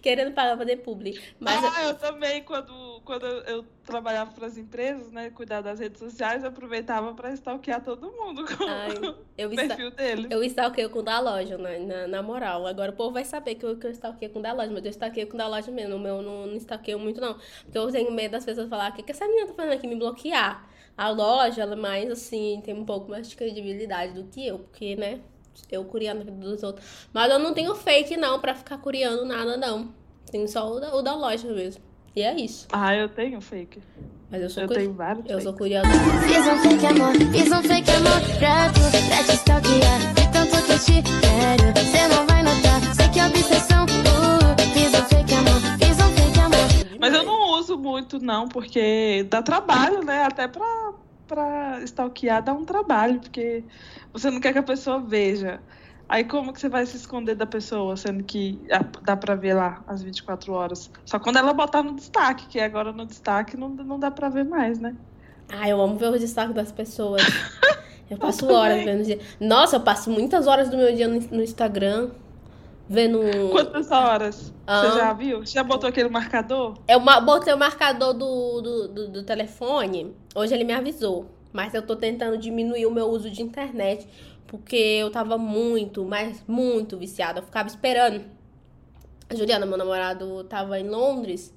querendo 0.02 0.32
pagar 0.32 0.56
pra 0.56 0.66
ter 0.66 0.76
publi. 0.76 1.20
Mas 1.38 1.62
ah, 1.64 1.84
eu 1.84 1.94
também, 1.94 2.42
quando, 2.42 2.93
quando 3.04 3.26
eu 3.26 3.64
trabalhava 3.84 4.32
para 4.32 4.46
as 4.46 4.56
empresas, 4.56 5.10
né, 5.12 5.30
cuidar 5.30 5.60
das 5.60 5.78
redes 5.78 5.98
sociais, 5.98 6.42
eu 6.42 6.48
aproveitava 6.48 7.12
para 7.14 7.32
stalkear 7.32 7.82
todo 7.82 8.10
mundo 8.10 8.44
com 8.44 8.64
Ai, 8.64 8.94
eu 9.36 9.50
o 9.50 9.54
perfil 9.54 9.90
dele. 9.90 10.28
Eu 10.30 10.42
stalkeio 10.42 10.90
com 10.90 11.00
o 11.00 11.02
da 11.02 11.20
loja, 11.20 11.58
na, 11.58 11.78
na, 11.78 12.06
na, 12.08 12.22
moral. 12.22 12.66
Agora 12.66 12.90
o 12.90 12.96
povo 12.96 13.12
vai 13.12 13.24
saber 13.24 13.56
que 13.56 13.64
eu, 13.64 13.76
que 13.76 13.86
eu 13.86 13.90
stalkeio 13.90 14.32
com 14.32 14.38
o 14.38 14.42
da 14.42 14.52
loja, 14.52 14.72
mas 14.72 14.84
eu 14.84 14.90
stalkeio 14.90 15.26
com 15.26 15.34
o 15.34 15.38
da 15.38 15.46
loja 15.46 15.70
mesmo. 15.70 15.96
O 15.96 15.98
meu 15.98 16.22
não, 16.22 16.46
não 16.46 16.56
stalkeio 16.56 16.98
muito, 16.98 17.20
não. 17.20 17.34
Porque 17.62 17.78
eu 17.78 17.90
tenho 17.92 18.10
medo 18.10 18.32
das 18.32 18.44
pessoas 18.44 18.68
falar, 18.68 18.90
o 18.90 18.94
que, 18.94 19.02
que 19.02 19.12
essa 19.12 19.26
menina 19.26 19.46
tá 19.46 19.54
fazendo 19.54 19.74
aqui? 19.74 19.86
Me 19.86 19.96
bloquear. 19.96 20.66
A 20.96 21.10
loja, 21.10 21.62
ela 21.62 21.74
é 21.74 21.76
mais 21.76 22.10
assim, 22.10 22.60
tem 22.64 22.74
um 22.74 22.84
pouco 22.84 23.10
mais 23.10 23.28
de 23.28 23.36
credibilidade 23.36 24.12
do 24.14 24.24
que 24.24 24.46
eu, 24.46 24.60
porque, 24.60 24.96
né? 24.96 25.20
Eu 25.70 25.84
curiando 25.84 26.22
a 26.22 26.24
vida 26.24 26.36
dos 26.36 26.62
outros. 26.62 27.08
Mas 27.12 27.30
eu 27.30 27.38
não 27.38 27.52
tenho 27.52 27.74
fake, 27.74 28.16
não, 28.16 28.40
pra 28.40 28.54
ficar 28.54 28.78
curiando 28.78 29.24
nada, 29.24 29.56
não. 29.56 29.92
Tenho 30.30 30.48
só 30.48 30.68
o 30.70 30.80
da, 30.80 30.94
o 30.94 31.02
da 31.02 31.14
loja 31.14 31.52
mesmo. 31.52 31.93
E 32.16 32.22
é 32.22 32.34
isso. 32.40 32.68
Ah, 32.72 32.94
eu 32.94 33.08
tenho 33.08 33.40
fake. 33.40 33.80
Mas 34.30 34.42
eu 34.42 34.50
sou 34.50 34.62
Eu 34.62 34.68
tenho 34.68 34.92
vários. 34.92 35.24
Eu 35.24 35.32
fake. 35.32 35.42
sou 35.42 35.52
curiosa. 35.54 35.88
Fiz 35.88 36.46
um 36.46 36.58
fake 36.58 36.86
amor, 36.86 37.12
fiz 37.12 37.52
um 37.52 37.62
fake 37.62 37.90
amor 37.90 38.20
pra 38.38 38.68
tu, 38.72 38.80
pra 39.08 39.24
te 39.24 39.34
stalkear. 39.34 40.14
De 40.14 40.32
tanto 40.32 40.56
que 40.62 40.78
te 40.78 41.02
quero, 41.02 41.90
cê 41.90 42.08
não 42.08 42.26
vai 42.26 42.42
notar. 42.42 42.94
Sei 42.94 43.08
que 43.08 43.18
é 43.18 43.26
obsessão, 43.26 43.84
uh, 43.84 44.72
fiz 44.72 44.94
um 44.94 45.04
fake 45.06 45.34
amor, 45.34 45.60
fiz 45.78 45.98
um 45.98 46.12
fake 46.12 46.40
amor. 46.40 46.98
Mas 47.00 47.14
eu 47.14 47.24
não 47.24 47.50
uso 47.58 47.76
muito, 47.76 48.20
não, 48.20 48.46
porque 48.48 49.26
dá 49.28 49.42
trabalho, 49.42 50.04
né? 50.04 50.24
Até 50.24 50.46
pra, 50.46 50.92
pra 51.26 51.80
stalkear 51.82 52.42
dá 52.44 52.52
um 52.52 52.64
trabalho, 52.64 53.18
porque 53.18 53.64
você 54.12 54.30
não 54.30 54.40
quer 54.40 54.52
que 54.52 54.58
a 54.58 54.62
pessoa 54.62 55.00
veja. 55.00 55.60
Aí 56.14 56.22
como 56.22 56.52
que 56.52 56.60
você 56.60 56.68
vai 56.68 56.86
se 56.86 56.96
esconder 56.96 57.34
da 57.34 57.44
pessoa, 57.44 57.96
sendo 57.96 58.22
que 58.22 58.56
dá 59.02 59.16
pra 59.16 59.34
ver 59.34 59.54
lá 59.54 59.82
as 59.84 60.00
24 60.00 60.52
horas? 60.52 60.88
Só 61.04 61.18
quando 61.18 61.38
ela 61.38 61.52
botar 61.52 61.82
no 61.82 61.92
destaque, 61.92 62.46
que 62.46 62.60
agora 62.60 62.92
no 62.92 63.04
destaque 63.04 63.56
não, 63.56 63.68
não 63.68 63.98
dá 63.98 64.12
pra 64.12 64.28
ver 64.28 64.44
mais, 64.44 64.78
né? 64.78 64.94
Ah, 65.48 65.68
eu 65.68 65.80
amo 65.80 65.98
ver 65.98 66.10
o 66.10 66.16
destaque 66.16 66.52
das 66.52 66.70
pessoas. 66.70 67.20
Eu 68.08 68.18
passo 68.18 68.46
horas 68.52 68.84
vendo. 68.84 69.02
dia. 69.02 69.18
Nossa, 69.40 69.76
eu 69.76 69.80
passo 69.80 70.10
muitas 70.10 70.46
horas 70.46 70.68
do 70.68 70.76
meu 70.76 70.94
dia 70.94 71.08
no, 71.08 71.18
no 71.18 71.42
Instagram. 71.42 72.10
Vendo. 72.86 73.18
Quantas 73.50 73.90
horas? 73.90 74.52
Ah. 74.66 74.82
Você 74.82 74.98
já 74.98 75.12
viu? 75.14 75.46
Já 75.46 75.64
botou 75.64 75.88
aquele 75.88 76.10
marcador? 76.10 76.74
Eu 76.86 77.00
botei 77.00 77.54
o 77.54 77.58
marcador 77.58 78.12
do, 78.12 78.60
do, 78.60 78.88
do, 78.88 79.08
do 79.08 79.22
telefone. 79.22 80.14
Hoje 80.34 80.52
ele 80.52 80.64
me 80.64 80.74
avisou. 80.74 81.30
Mas 81.50 81.72
eu 81.72 81.80
tô 81.80 81.96
tentando 81.96 82.36
diminuir 82.36 82.84
o 82.84 82.90
meu 82.90 83.06
uso 83.06 83.30
de 83.30 83.40
internet. 83.40 84.06
Porque 84.46 84.76
eu 84.76 85.10
tava 85.10 85.36
muito, 85.38 86.04
mas 86.04 86.44
muito 86.46 86.96
viciada. 86.96 87.40
Eu 87.40 87.44
ficava 87.44 87.68
esperando. 87.68 88.24
A 89.28 89.34
Juliana, 89.34 89.66
meu 89.66 89.78
namorado, 89.78 90.44
tava 90.44 90.78
em 90.78 90.88
Londres. 90.88 91.52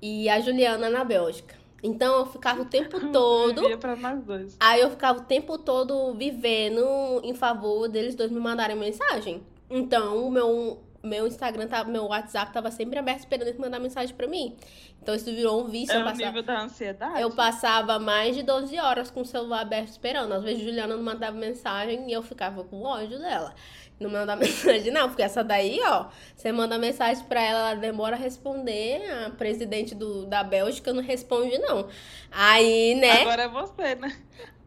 E 0.00 0.28
a 0.28 0.40
Juliana 0.40 0.90
na 0.90 1.04
Bélgica. 1.04 1.56
Então 1.82 2.20
eu 2.20 2.26
ficava 2.26 2.62
o 2.62 2.64
tempo 2.64 2.98
todo. 3.12 3.62
Vivia 3.62 3.78
pra 3.78 3.96
nós 3.96 4.22
dois. 4.22 4.56
Aí 4.60 4.80
eu 4.80 4.90
ficava 4.90 5.20
o 5.20 5.22
tempo 5.22 5.58
todo 5.58 6.14
vivendo 6.14 7.20
em 7.22 7.34
favor 7.34 7.88
deles 7.88 8.14
dois 8.14 8.30
me 8.30 8.40
mandarem 8.40 8.76
mensagem. 8.76 9.42
Então 9.70 10.26
o 10.26 10.30
meu, 10.30 10.80
meu 11.06 11.26
Instagram, 11.26 11.66
tava, 11.68 11.90
meu 11.90 12.04
WhatsApp 12.06 12.52
tava 12.52 12.70
sempre 12.70 12.98
aberto 12.98 13.20
esperando 13.20 13.48
eles 13.48 13.58
mandar 13.58 13.78
mensagem 13.78 14.14
pra 14.14 14.26
mim. 14.26 14.56
Então 15.00 15.14
isso 15.14 15.26
virou 15.26 15.62
um 15.62 15.68
vício. 15.68 15.94
É 15.94 16.00
eu, 16.00 16.04
passava, 16.04 16.26
nível 16.26 16.42
da 16.42 16.62
ansiedade? 16.62 17.20
eu 17.20 17.30
passava 17.30 17.98
mais 17.98 18.34
de 18.34 18.42
12 18.42 18.78
horas 18.78 19.10
com 19.10 19.20
o 19.20 19.24
celular 19.24 19.60
aberto 19.60 19.88
esperando. 19.88 20.32
Às 20.32 20.42
vezes 20.42 20.62
Juliana 20.62 20.96
não 20.96 21.02
mandava 21.02 21.36
mensagem 21.36 22.08
e 22.08 22.12
eu 22.12 22.22
ficava 22.22 22.64
com 22.64 22.82
ódio 22.82 23.18
dela. 23.18 23.54
Não 23.98 24.10
mandava 24.10 24.40
mensagem, 24.44 24.92
não, 24.92 25.08
porque 25.08 25.22
essa 25.22 25.42
daí, 25.42 25.80
ó, 25.84 26.06
você 26.34 26.52
manda 26.52 26.76
mensagem 26.76 27.24
pra 27.24 27.40
ela, 27.40 27.70
ela 27.70 27.74
demora 27.80 28.16
a 28.16 28.18
responder. 28.18 29.02
A 29.26 29.30
presidente 29.30 29.94
do, 29.94 30.26
da 30.26 30.42
Bélgica 30.42 30.92
não 30.92 31.02
responde, 31.02 31.56
não. 31.58 31.88
Aí, 32.30 32.94
né? 32.96 33.22
Agora 33.22 33.42
é 33.44 33.48
você, 33.48 33.94
né? 33.94 34.16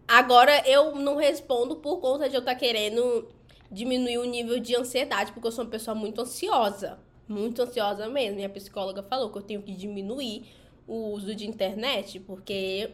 Agora 0.07 0.67
eu 0.67 0.95
não 0.95 1.17
respondo 1.17 1.75
por 1.75 1.97
conta 1.97 2.27
de 2.27 2.35
eu 2.35 2.39
estar 2.39 2.55
querendo 2.55 3.29
diminuir 3.71 4.17
o 4.17 4.25
nível 4.25 4.59
de 4.59 4.75
ansiedade, 4.75 5.31
porque 5.31 5.47
eu 5.47 5.51
sou 5.51 5.63
uma 5.63 5.71
pessoa 5.71 5.93
muito 5.93 6.21
ansiosa. 6.21 6.99
Muito 7.27 7.61
ansiosa 7.61 8.07
mesmo. 8.09 8.37
Minha 8.37 8.49
psicóloga 8.49 9.03
falou 9.03 9.31
que 9.31 9.37
eu 9.37 9.41
tenho 9.41 9.61
que 9.61 9.73
diminuir 9.73 10.47
o 10.87 11.11
uso 11.11 11.35
de 11.35 11.47
internet, 11.47 12.19
porque, 12.19 12.91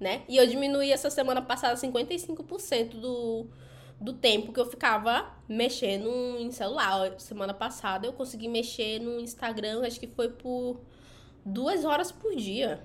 né? 0.00 0.22
E 0.28 0.36
eu 0.36 0.46
diminuí 0.46 0.90
essa 0.90 1.08
semana 1.08 1.40
passada 1.40 1.74
55% 1.74 2.98
do, 2.98 3.46
do 4.00 4.12
tempo 4.12 4.52
que 4.52 4.58
eu 4.58 4.66
ficava 4.66 5.32
mexendo 5.48 6.10
em 6.38 6.50
celular. 6.50 7.14
Semana 7.20 7.54
passada 7.54 8.06
eu 8.06 8.12
consegui 8.12 8.48
mexer 8.48 8.98
no 8.98 9.20
Instagram, 9.20 9.86
acho 9.86 10.00
que 10.00 10.08
foi 10.08 10.28
por 10.28 10.80
duas 11.44 11.84
horas 11.84 12.10
por 12.10 12.34
dia. 12.34 12.84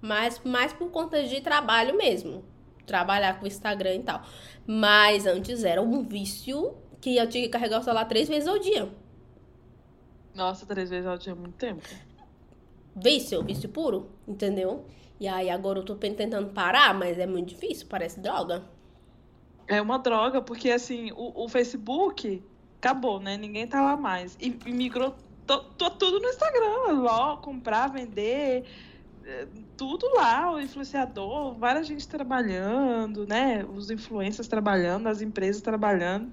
Mas 0.00 0.40
mais 0.44 0.72
por 0.72 0.90
conta 0.90 1.24
de 1.24 1.40
trabalho 1.40 1.96
mesmo 1.96 2.44
trabalhar 2.90 3.38
com 3.38 3.44
o 3.44 3.48
Instagram 3.48 3.94
e 3.94 4.02
tal. 4.02 4.22
Mas 4.66 5.26
antes 5.26 5.62
era 5.62 5.80
um 5.80 6.02
vício 6.02 6.74
que 7.00 7.16
eu 7.16 7.28
tinha 7.28 7.44
que 7.44 7.48
carregar 7.48 7.80
o 7.80 7.82
celular 7.84 8.04
três 8.06 8.28
vezes 8.28 8.48
ao 8.48 8.58
dia. 8.58 8.88
Nossa, 10.34 10.66
três 10.66 10.90
vezes 10.90 11.06
ao 11.06 11.16
dia 11.16 11.32
é 11.32 11.34
muito 11.36 11.54
tempo. 11.54 11.82
Vício, 12.96 13.42
vício 13.44 13.68
puro, 13.68 14.10
entendeu? 14.26 14.84
E 15.20 15.28
aí 15.28 15.48
agora 15.50 15.78
eu 15.78 15.84
tô 15.84 15.94
tentando 15.94 16.48
parar, 16.52 16.92
mas 16.94 17.18
é 17.18 17.26
muito 17.26 17.48
difícil, 17.50 17.86
parece 17.88 18.18
droga. 18.20 18.64
É 19.68 19.80
uma 19.80 19.98
droga, 19.98 20.42
porque 20.42 20.70
assim, 20.70 21.12
o, 21.12 21.44
o 21.44 21.48
Facebook 21.48 22.42
acabou, 22.78 23.20
né? 23.20 23.36
Ninguém 23.36 23.66
tá 23.66 23.80
lá 23.80 23.96
mais. 23.96 24.36
E, 24.40 24.58
e 24.66 24.72
migrou 24.72 25.14
to, 25.46 25.58
to- 25.78 25.90
tudo 25.90 26.18
no 26.18 26.28
Instagram. 26.28 27.04
Ó, 27.08 27.36
comprar, 27.36 27.88
vender, 27.88 28.64
tudo 29.76 30.06
lá, 30.14 30.52
o 30.52 30.60
influenciador, 30.60 31.54
várias 31.54 31.86
gente 31.86 32.06
trabalhando, 32.08 33.26
né? 33.26 33.64
Os 33.64 33.90
influencers 33.90 34.48
trabalhando, 34.48 35.06
as 35.06 35.22
empresas 35.22 35.62
trabalhando, 35.62 36.32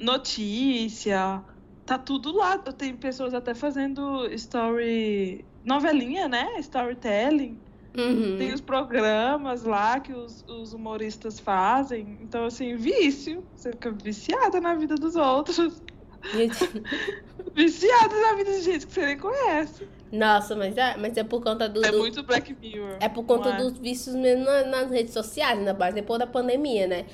notícia, 0.00 1.42
tá 1.86 1.98
tudo 1.98 2.36
lá. 2.36 2.58
Tem 2.58 2.96
pessoas 2.96 3.34
até 3.34 3.54
fazendo 3.54 4.26
story, 4.32 5.44
novelinha, 5.64 6.28
né? 6.28 6.58
Storytelling. 6.58 7.58
Uhum. 7.96 8.36
Tem 8.36 8.52
os 8.52 8.60
programas 8.60 9.62
lá 9.62 10.00
que 10.00 10.12
os, 10.12 10.44
os 10.48 10.72
humoristas 10.72 11.38
fazem. 11.38 12.18
Então, 12.20 12.46
assim, 12.46 12.74
vício. 12.74 13.44
Você 13.54 13.70
fica 13.70 13.92
viciada 13.92 14.60
na 14.60 14.74
vida 14.74 14.96
dos 14.96 15.14
outros. 15.14 15.80
Viciada 17.54 18.20
na 18.20 18.34
vida 18.34 18.50
de 18.52 18.62
gente 18.62 18.86
que 18.86 18.92
você 18.92 19.06
nem 19.06 19.18
conhece. 19.18 19.86
Nossa, 20.14 20.54
mas 20.54 20.76
é, 20.76 20.96
mas 20.96 21.16
é 21.16 21.24
por 21.24 21.42
conta 21.42 21.68
do. 21.68 21.84
É 21.84 21.90
do- 21.90 21.98
muito 21.98 22.22
Black 22.22 22.54
Mirror. 22.60 22.96
É 23.00 23.08
por 23.08 23.24
conta 23.24 23.48
é? 23.50 23.56
dos 23.56 23.76
vícios 23.78 24.14
mesmo 24.14 24.44
na- 24.44 24.64
nas 24.64 24.90
redes 24.90 25.12
sociais, 25.12 25.60
na 25.60 25.74
base 25.74 25.94
depois 25.96 26.18
da 26.20 26.26
pandemia, 26.26 26.86
né? 26.86 27.04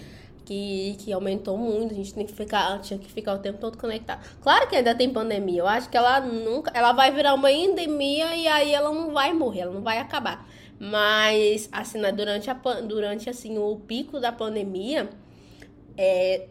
Que, 0.44 0.96
que 0.98 1.12
aumentou 1.12 1.56
muito, 1.56 1.92
a 1.92 1.96
gente 1.96 2.12
tem 2.12 2.26
que 2.26 2.32
ficar, 2.32 2.78
tinha 2.80 2.98
que 2.98 3.10
ficar 3.10 3.34
o 3.34 3.38
tempo 3.38 3.58
todo 3.58 3.78
conectado. 3.78 4.20
Claro 4.42 4.68
que 4.68 4.74
ainda 4.76 4.94
tem 4.94 5.08
pandemia, 5.08 5.60
eu 5.60 5.66
acho 5.66 5.88
que 5.88 5.96
ela 5.96 6.20
nunca, 6.20 6.72
ela 6.74 6.92
vai 6.92 7.12
virar 7.12 7.34
uma 7.34 7.52
endemia 7.52 8.34
e 8.36 8.48
aí 8.48 8.72
ela 8.74 8.92
não 8.92 9.12
vai 9.12 9.32
morrer, 9.32 9.60
ela 9.60 9.72
não 9.72 9.82
vai 9.82 9.98
acabar. 9.98 10.46
Mas, 10.78 11.68
assim, 11.70 11.98
né, 11.98 12.10
durante, 12.10 12.50
a, 12.50 12.54
durante 12.54 13.30
assim, 13.30 13.58
o 13.58 13.76
pico 13.76 14.18
da 14.18 14.32
pandemia, 14.32 15.08
é, 15.96 16.48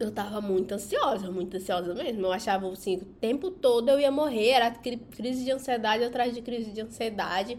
eu 0.00 0.10
tava 0.12 0.40
muito 0.40 0.72
ansiosa, 0.72 1.30
muito 1.30 1.56
ansiosa 1.56 1.94
mesmo. 1.94 2.26
Eu 2.26 2.32
achava 2.32 2.70
assim, 2.72 2.96
o 2.96 3.04
tempo 3.04 3.50
todo 3.50 3.88
eu 3.88 4.00
ia 4.00 4.10
morrer, 4.10 4.50
era 4.50 4.70
cri- 4.70 4.96
crise 5.10 5.44
de 5.44 5.50
ansiedade 5.52 6.04
atrás 6.04 6.34
de 6.34 6.42
crise 6.42 6.70
de 6.72 6.80
ansiedade. 6.80 7.58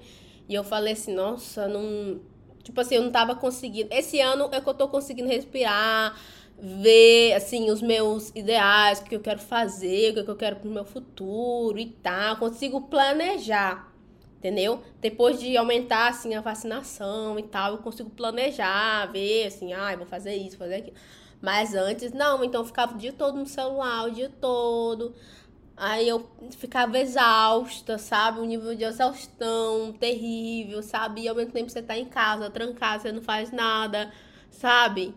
E 0.49 0.53
eu 0.53 0.63
falei 0.63 0.93
assim, 0.93 1.13
nossa, 1.13 1.67
não. 1.67 2.19
Tipo 2.63 2.81
assim, 2.81 2.95
eu 2.95 3.03
não 3.03 3.11
tava 3.11 3.35
conseguindo. 3.35 3.89
Esse 3.93 4.19
ano 4.19 4.49
é 4.51 4.61
que 4.61 4.67
eu 4.69 4.73
tô 4.73 4.87
conseguindo 4.87 5.27
respirar, 5.29 6.15
ver, 6.59 7.33
assim, 7.33 7.71
os 7.71 7.81
meus 7.81 8.29
ideais, 8.35 8.99
o 8.99 9.03
que 9.05 9.15
eu 9.15 9.19
quero 9.21 9.39
fazer, 9.39 10.11
o 10.17 10.23
que 10.23 10.29
eu 10.31 10.35
quero 10.35 10.57
pro 10.57 10.69
meu 10.69 10.85
futuro 10.85 11.79
e 11.79 11.87
tal. 11.87 12.37
Consigo 12.37 12.81
planejar. 12.81 13.89
Entendeu? 14.37 14.81
Depois 14.99 15.39
de 15.39 15.55
aumentar, 15.55 16.07
assim, 16.09 16.33
a 16.33 16.41
vacinação 16.41 17.37
e 17.37 17.43
tal, 17.43 17.73
eu 17.73 17.77
consigo 17.77 18.09
planejar, 18.09 19.05
ver, 19.11 19.45
assim, 19.45 19.71
ah, 19.71 19.95
vou 19.95 20.05
fazer 20.07 20.35
isso, 20.35 20.57
fazer 20.57 20.75
aquilo. 20.75 20.95
Mas 21.41 21.73
antes, 21.73 22.11
não, 22.13 22.43
então 22.43 22.61
eu 22.61 22.65
ficava 22.65 22.93
o 22.93 22.97
dia 22.97 23.11
todo 23.11 23.37
no 23.37 23.45
celular, 23.47 24.05
o 24.05 24.11
dia 24.11 24.29
todo. 24.29 25.15
Aí 25.75 26.07
eu 26.07 26.29
ficava 26.51 26.99
exausta, 26.99 27.97
sabe? 27.97 28.39
Um 28.39 28.45
nível 28.45 28.75
de 28.75 28.83
exaustão 28.83 29.91
terrível, 29.93 30.83
sabe? 30.83 31.21
E 31.21 31.27
ao 31.27 31.35
mesmo 31.35 31.51
tempo 31.51 31.71
você 31.71 31.81
tá 31.81 31.97
em 31.97 32.05
casa, 32.05 32.51
trancado, 32.51 33.01
você 33.01 33.11
não 33.11 33.21
faz 33.23 33.51
nada, 33.51 34.13
sabe? 34.51 35.15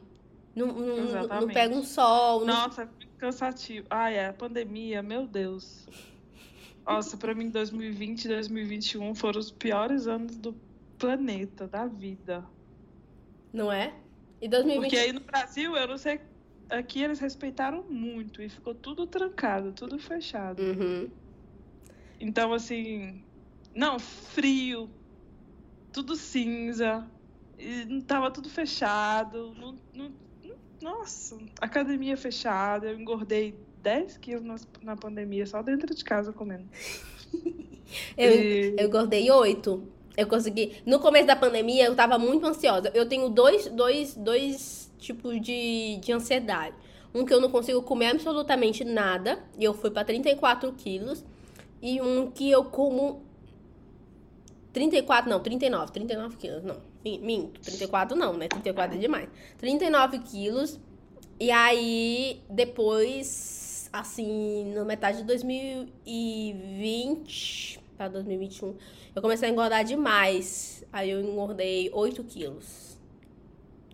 Não, 0.56 0.68
não, 0.68 0.96
não, 1.04 1.40
não 1.40 1.48
pega 1.48 1.74
um 1.74 1.82
sol, 1.82 2.46
não 2.46 2.54
Nossa, 2.54 2.82
é 2.82 2.86
muito 2.86 3.08
cansativo. 3.18 3.86
Ai, 3.90 4.16
é, 4.16 4.28
a 4.28 4.32
pandemia, 4.32 5.02
meu 5.02 5.26
Deus. 5.26 5.86
Nossa, 6.86 7.16
pra 7.16 7.34
mim 7.34 7.50
2020 7.50 8.24
e 8.24 8.28
2021 8.28 9.14
foram 9.14 9.40
os 9.40 9.50
piores 9.50 10.06
anos 10.06 10.36
do 10.36 10.54
planeta, 10.98 11.66
da 11.66 11.86
vida. 11.86 12.44
não 13.52 13.70
é? 13.72 13.92
E 14.44 14.48
2020. 14.48 14.82
Porque 14.90 14.96
aí 14.98 15.12
no 15.12 15.20
Brasil, 15.20 15.74
eu 15.74 15.88
não 15.88 15.96
sei. 15.96 16.20
Aqui 16.68 17.02
eles 17.02 17.18
respeitaram 17.18 17.82
muito 17.88 18.42
e 18.42 18.48
ficou 18.50 18.74
tudo 18.74 19.06
trancado, 19.06 19.72
tudo 19.72 19.98
fechado. 19.98 20.62
Uhum. 20.62 21.08
Então, 22.20 22.52
assim, 22.52 23.22
Não, 23.74 23.98
frio. 23.98 24.88
Tudo 25.92 26.14
cinza. 26.14 27.08
E 27.58 27.84
não 27.86 28.00
tava 28.00 28.30
tudo 28.30 28.50
fechado. 28.50 29.54
Não, 29.58 29.74
não- 29.94 30.12
não- 30.44 30.56
nossa, 30.82 31.38
academia 31.60 32.16
fechada. 32.16 32.88
Eu 32.88 33.00
engordei 33.00 33.54
10 33.82 34.18
quilos 34.18 34.44
na, 34.44 34.56
na 34.82 34.96
pandemia, 34.96 35.46
só 35.46 35.62
dentro 35.62 35.94
de 35.94 36.04
casa 36.04 36.32
comendo. 36.34 36.68
Eu, 38.16 38.32
E- 38.32 38.74
eu 38.78 38.86
engordei 38.88 39.30
oito. 39.30 39.86
Eu 40.16 40.26
consegui. 40.26 40.76
No 40.86 40.98
começo 41.00 41.26
da 41.26 41.34
pandemia, 41.36 41.84
eu 41.86 41.94
tava 41.96 42.18
muito 42.18 42.46
ansiosa. 42.46 42.90
Eu 42.94 43.06
tenho 43.08 43.28
dois, 43.28 43.66
dois, 43.66 44.14
dois 44.14 44.90
tipos 44.98 45.40
de, 45.40 45.96
de 45.96 46.12
ansiedade. 46.12 46.74
Um 47.14 47.24
que 47.24 47.32
eu 47.34 47.40
não 47.40 47.50
consigo 47.50 47.82
comer 47.82 48.06
absolutamente 48.06 48.84
nada. 48.84 49.38
E 49.58 49.64
eu 49.64 49.74
fui 49.74 49.90
pra 49.90 50.04
34 50.04 50.72
quilos. 50.72 51.24
E 51.82 52.00
um 52.00 52.30
que 52.30 52.48
eu 52.50 52.64
como. 52.64 53.22
34, 54.72 55.30
não, 55.30 55.40
39. 55.40 55.92
39 55.92 56.36
quilos, 56.36 56.62
não. 56.64 56.76
Mi- 57.04 57.18
Minto. 57.18 57.60
34 57.60 58.16
não, 58.16 58.32
né? 58.36 58.48
34 58.48 58.96
é 58.96 59.00
demais. 59.00 59.28
39 59.58 60.18
quilos. 60.20 60.78
E 61.38 61.50
aí, 61.50 62.40
depois, 62.48 63.90
assim, 63.92 64.72
na 64.72 64.84
metade 64.84 65.18
de 65.18 65.24
2020 65.24 67.80
para 67.96 68.08
2021, 68.08 68.76
eu 69.14 69.22
comecei 69.22 69.48
a 69.48 69.52
engordar 69.52 69.84
demais. 69.84 70.84
Aí 70.92 71.10
eu 71.10 71.20
engordei 71.20 71.90
8 71.92 72.22
quilos. 72.24 72.98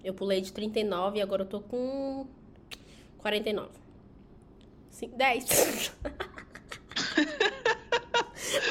Eu 0.03 0.15
pulei 0.15 0.41
de 0.41 0.53
39 0.53 1.19
e 1.19 1.23
agora 1.23 1.43
eu 1.43 1.47
tô 1.47 1.61
com 1.61 2.27
49. 3.19 3.71
Sim, 4.91 5.11
10. 5.15 5.93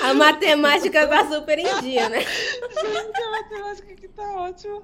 A 0.01 0.13
matemática 0.13 1.07
tá 1.07 1.29
super 1.29 1.59
em 1.59 1.81
dia, 1.81 2.09
né? 2.09 2.21
Gente, 2.21 3.21
a 3.21 3.31
matemática 3.31 3.93
aqui 3.93 4.07
tá 4.07 4.35
ótima. 4.35 4.81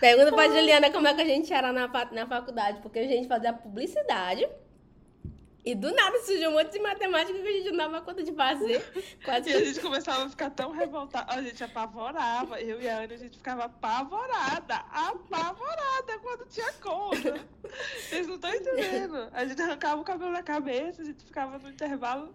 Pergunta 0.00 0.32
pra 0.32 0.48
Juliana 0.48 0.90
como 0.90 1.08
é 1.08 1.14
que 1.14 1.22
a 1.22 1.24
gente 1.24 1.52
era 1.52 1.72
na, 1.72 1.88
na 2.12 2.26
faculdade, 2.26 2.80
porque 2.80 2.98
a 2.98 3.06
gente 3.08 3.28
fazia 3.28 3.52
publicidade. 3.52 4.46
E 5.64 5.74
do 5.74 5.90
nada 5.94 6.20
surgiu 6.20 6.50
um 6.50 6.52
monte 6.52 6.72
de 6.72 6.78
matemática 6.78 7.38
que 7.38 7.48
a 7.48 7.52
gente 7.52 7.70
não 7.70 7.78
dava 7.78 8.02
conta 8.02 8.22
de 8.22 8.32
fazer. 8.32 8.84
Quase 9.24 9.48
E 9.48 9.54
a 9.54 9.64
gente 9.64 9.80
começava 9.80 10.24
a 10.24 10.28
ficar 10.28 10.50
tão 10.50 10.72
revoltada. 10.72 11.32
A 11.32 11.42
gente 11.42 11.64
apavorava. 11.64 12.60
Eu 12.60 12.82
e 12.82 12.88
a 12.88 12.98
Ana, 12.98 13.14
a 13.14 13.16
gente 13.16 13.38
ficava 13.38 13.64
apavorada. 13.64 14.74
Apavorada 14.74 16.18
quando 16.20 16.46
tinha 16.48 16.70
conta. 16.74 17.40
Vocês 17.98 18.26
não 18.26 18.34
estão 18.34 18.54
entendendo. 18.54 19.30
A 19.32 19.46
gente 19.46 19.62
arrancava 19.62 20.02
o 20.02 20.04
cabelo 20.04 20.32
da 20.32 20.42
cabeça, 20.42 21.00
a 21.00 21.04
gente 21.04 21.24
ficava 21.24 21.58
no 21.58 21.70
intervalo, 21.70 22.34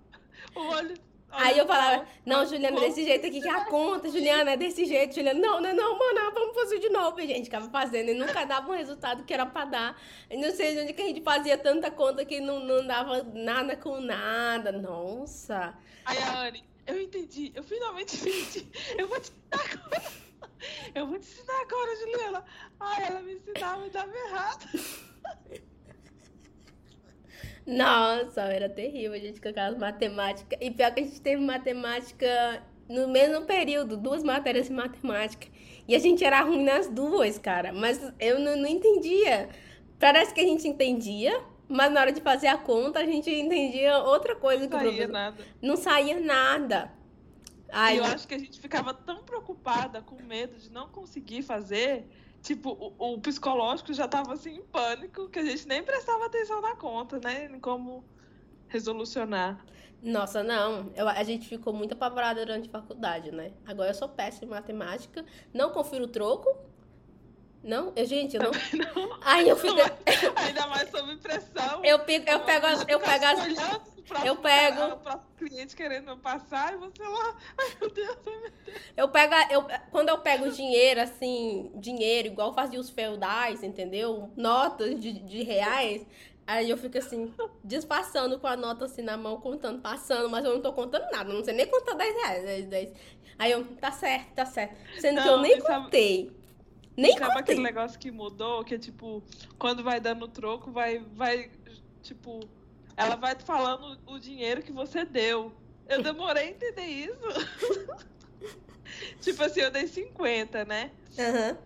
o 0.56 0.60
olho. 0.60 1.09
Aí 1.32 1.58
eu 1.58 1.66
falava, 1.66 2.06
não, 2.26 2.46
Juliana, 2.46 2.80
desse 2.80 3.04
jeito 3.04 3.26
aqui 3.28 3.42
que 3.42 3.48
é 3.48 3.52
a 3.52 3.66
conta, 3.70 4.10
Juliana, 4.10 4.52
é 4.52 4.58
desse 4.58 4.86
jeito, 4.86 5.16
Juliana, 5.16 5.40
não, 5.40 5.62
não, 5.62 5.76
não, 5.76 5.98
mano, 5.98 6.32
vamos 6.34 6.56
fazer 6.56 6.80
de 6.80 6.90
novo. 6.90 7.20
E 7.20 7.24
a 7.24 7.28
gente 7.28 7.46
ficava 7.46 7.70
fazendo 7.70 8.10
e 8.10 8.14
nunca 8.14 8.46
dava 8.46 8.70
um 8.70 8.76
resultado 8.76 9.24
que 9.24 9.34
era 9.34 9.46
pra 9.46 9.66
dar. 9.66 10.02
Eu 10.30 10.40
não 10.40 10.52
sei 10.52 10.76
de 10.76 10.82
onde 10.82 10.94
que 10.94 11.02
a 11.02 11.06
gente 11.06 11.22
fazia 11.22 11.58
tanta 11.58 11.92
conta 11.92 12.26
que 12.26 12.40
não, 12.40 12.60
não 12.60 12.86
dava 12.86 13.24
nada 13.34 13.76
com 13.76 14.00
nada. 14.00 14.72
Nossa. 14.72 15.74
Aí 16.06 16.18
a 16.18 16.42
Anne, 16.48 16.64
eu 16.88 17.02
entendi, 17.02 17.52
eu 17.54 17.64
finalmente 17.64 18.16
entendi. 18.16 18.68
Eu 18.98 19.08
vou 19.08 19.20
te 19.20 19.32
ensinar 19.32 19.72
agora. 19.72 20.30
Eu 20.94 21.08
vou 21.08 21.20
te 21.20 21.28
ensinar 21.28 21.62
agora, 21.62 21.96
Juliana. 21.96 22.46
Ai, 22.80 23.08
ela 23.08 23.22
me 23.22 23.34
ensinava 23.34 23.86
e 23.86 23.90
dava 23.90 24.18
errado. 24.18 24.66
Nossa, 27.70 28.42
era 28.42 28.68
terrível 28.68 29.14
a 29.14 29.20
gente 29.20 29.40
com 29.40 29.50
aquelas 29.50 29.78
matemáticas. 29.78 30.58
E 30.62 30.72
pior 30.72 30.94
que 30.94 31.02
a 31.02 31.04
gente 31.04 31.22
teve 31.22 31.42
matemática 31.42 32.64
no 32.90 33.08
mesmo 33.08 33.46
período, 33.46 33.96
duas 33.96 34.24
matérias 34.24 34.68
de 34.68 34.74
matemática. 34.74 35.48
E 35.88 35.96
a 35.96 36.00
gente 36.00 36.24
era 36.24 36.42
ruim 36.42 36.64
nas 36.64 36.88
duas, 36.90 37.38
cara. 37.38 37.72
Mas 37.72 38.00
eu 38.20 38.40
não, 38.40 38.58
não 38.58 38.68
entendia. 38.68 39.50
Parece 40.00 40.34
que 40.34 40.40
a 40.42 40.44
gente 40.44 40.68
entendia, 40.68 41.40
mas 41.68 41.92
na 41.92 42.02
hora 42.02 42.12
de 42.12 42.22
fazer 42.22 42.48
a 42.48 42.58
conta 42.58 43.00
a 43.00 43.06
gente 43.06 43.30
entendia 43.30 44.00
outra 44.00 44.36
coisa 44.36 44.68
que 44.68 44.76
Não 44.76 44.78
o 44.78 44.82
saía 44.82 45.08
professor. 45.08 45.12
nada. 45.12 45.48
Não 45.62 45.78
saía 45.78 46.20
nada. 46.20 46.92
E 47.72 47.72
Ai, 47.72 48.00
eu 48.00 48.04
acho 48.04 48.28
que 48.28 48.34
a 48.34 48.40
gente 48.40 48.60
ficava 48.60 48.94
tão 48.94 49.24
preocupada, 49.24 50.02
com 50.02 50.16
medo 50.24 50.58
de 50.58 50.72
não 50.72 50.90
conseguir 50.90 51.44
fazer. 51.44 52.08
Tipo, 52.42 52.72
o, 52.98 53.14
o 53.14 53.20
psicológico 53.20 53.94
já 53.94 54.08
tava 54.08 54.34
assim 54.34 54.56
em 54.58 54.62
pânico, 54.64 55.30
que 55.30 55.40
a 55.40 55.44
gente 55.44 55.68
nem 55.68 55.84
prestava 55.84 56.26
atenção 56.26 56.62
na 56.62 56.76
conta, 56.76 57.20
né? 57.20 57.46
Em 57.46 57.60
como 57.60 58.04
resolucionar. 58.68 59.64
Nossa, 60.02 60.42
não. 60.42 60.92
Eu, 60.96 61.08
a 61.10 61.24
gente 61.24 61.48
ficou 61.48 61.74
muito 61.74 61.94
apavorada 61.94 62.46
durante 62.46 62.70
a 62.70 62.72
faculdade, 62.72 63.32
né? 63.32 63.52
Agora 63.66 63.90
eu 63.90 63.94
sou 63.94 64.08
péssima 64.08 64.46
em 64.46 64.50
matemática. 64.56 65.26
Não 65.54 65.72
confiro 65.72 66.06
o 66.06 66.08
troco. 66.08 66.56
Não, 67.62 67.92
eu, 67.94 68.06
gente, 68.06 68.38
eu 68.38 68.44
não. 68.44 68.52
Não, 68.52 69.20
Aí 69.22 69.50
eu 69.50 69.56
fico. 69.58 69.76
ainda 70.38 70.68
mais 70.68 70.90
sob 70.90 71.18
pressão. 71.18 71.84
Eu, 71.84 72.00
pico, 72.00 72.30
eu 72.30 72.40
pego. 72.40 72.66
Eu 72.88 73.00
pego 73.02 73.26
as. 73.26 73.99
Eu 74.26 74.36
pego- 74.38 74.94
O 74.94 74.98
próprio 74.98 75.30
cliente 75.50 75.76
querendo 75.76 76.16
passar 76.18 76.74
e 76.74 76.78
você 76.78 77.02
lá. 77.04 77.38
Ai, 77.58 77.68
meu 77.80 77.90
Deus, 77.92 78.18
ai, 78.28 78.38
meu 78.40 78.56
Deus. 78.66 78.82
Eu 78.98 79.10
pego. 79.10 79.34
Eu, 79.52 79.66
quando 79.92 80.10
eu 80.10 80.18
pego 80.20 80.50
dinheiro, 80.52 81.02
assim, 81.02 81.72
dinheiro, 81.76 82.28
igual 82.30 82.54
fazia 82.54 82.80
os 82.80 82.90
feudais, 82.90 83.64
entendeu? 83.64 84.32
Notas 84.36 85.00
de, 85.00 85.14
de 85.14 85.44
reais. 85.44 86.06
Aí 86.48 86.68
eu 86.70 86.78
fico 86.78 86.98
assim, 86.98 87.32
disfarçando 87.64 88.40
com 88.40 88.48
a 88.48 88.58
nota 88.58 88.86
assim 88.86 89.04
na 89.04 89.16
mão, 89.16 89.40
contando, 89.40 89.82
passando, 89.82 90.28
mas 90.30 90.44
eu 90.44 90.54
não 90.56 90.62
tô 90.62 90.74
contando 90.74 91.10
nada, 91.12 91.32
não 91.32 91.44
sei 91.44 91.54
nem 91.54 91.68
contar 91.68 91.94
10 91.94 92.16
reais. 92.16 92.44
10, 92.44 92.66
10. 92.66 92.94
Aí 93.38 93.52
eu, 93.52 93.64
tá 93.76 93.92
certo, 93.92 94.34
tá 94.34 94.46
certo. 94.46 94.76
Sendo 95.00 95.22
que 95.22 95.28
eu 95.28 95.36
Não, 95.36 95.42
nem 95.44 95.62
sabe- 95.62 95.84
contei. 95.86 96.32
Nem 96.98 97.12
Sabe 97.14 97.26
aquele 97.40 97.60
contei. 97.60 97.64
negócio 97.64 98.00
que 98.00 98.12
mudou? 98.12 98.64
Que 98.66 98.76
é 98.76 98.78
tipo, 98.80 99.24
quando 99.60 99.84
vai 99.84 100.00
dando 100.02 100.28
troco, 100.28 100.72
vai, 100.72 100.98
vai, 101.14 101.50
tipo, 102.02 102.40
ela 103.00 103.16
vai 103.16 103.34
te 103.34 103.46
falando 103.46 103.98
o 104.06 104.20
dinheiro 104.20 104.62
que 104.62 104.74
você 104.74 105.06
deu. 105.06 105.54
Eu 105.88 106.04
demorei 106.04 106.44
a 106.44 106.52
entender 106.52 106.86
isso. 106.86 107.28
tipo 109.22 109.42
assim, 109.42 109.62
eu 109.62 109.72
dei 109.72 109.88
50, 109.88 110.66
né? 110.66 110.92
Aham. 111.18 111.58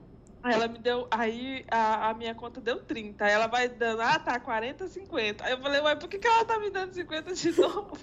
Aí 0.44 0.54
ela 0.54 0.68
me 0.68 0.78
deu. 0.78 1.08
Aí 1.10 1.66
a, 1.72 2.10
a 2.10 2.14
minha 2.14 2.36
conta 2.36 2.62
deu 2.62 2.80
30. 2.86 3.26
Aí 3.26 3.32
ela 3.32 3.48
vai 3.48 3.68
dando, 3.68 4.02
ah, 4.02 4.20
tá, 4.20 4.40
40, 4.40 4.88
50. 4.88 5.44
Aí 5.44 5.54
eu 5.54 5.60
falei, 5.60 5.82
ué, 5.82 5.96
por 5.96 6.08
que, 6.08 6.20
que 6.20 6.28
ela 6.28 6.46
tá 6.46 6.60
me 6.60 6.70
dando 6.70 6.94
50 6.94 7.34
de 7.34 7.52
novo? 7.60 7.98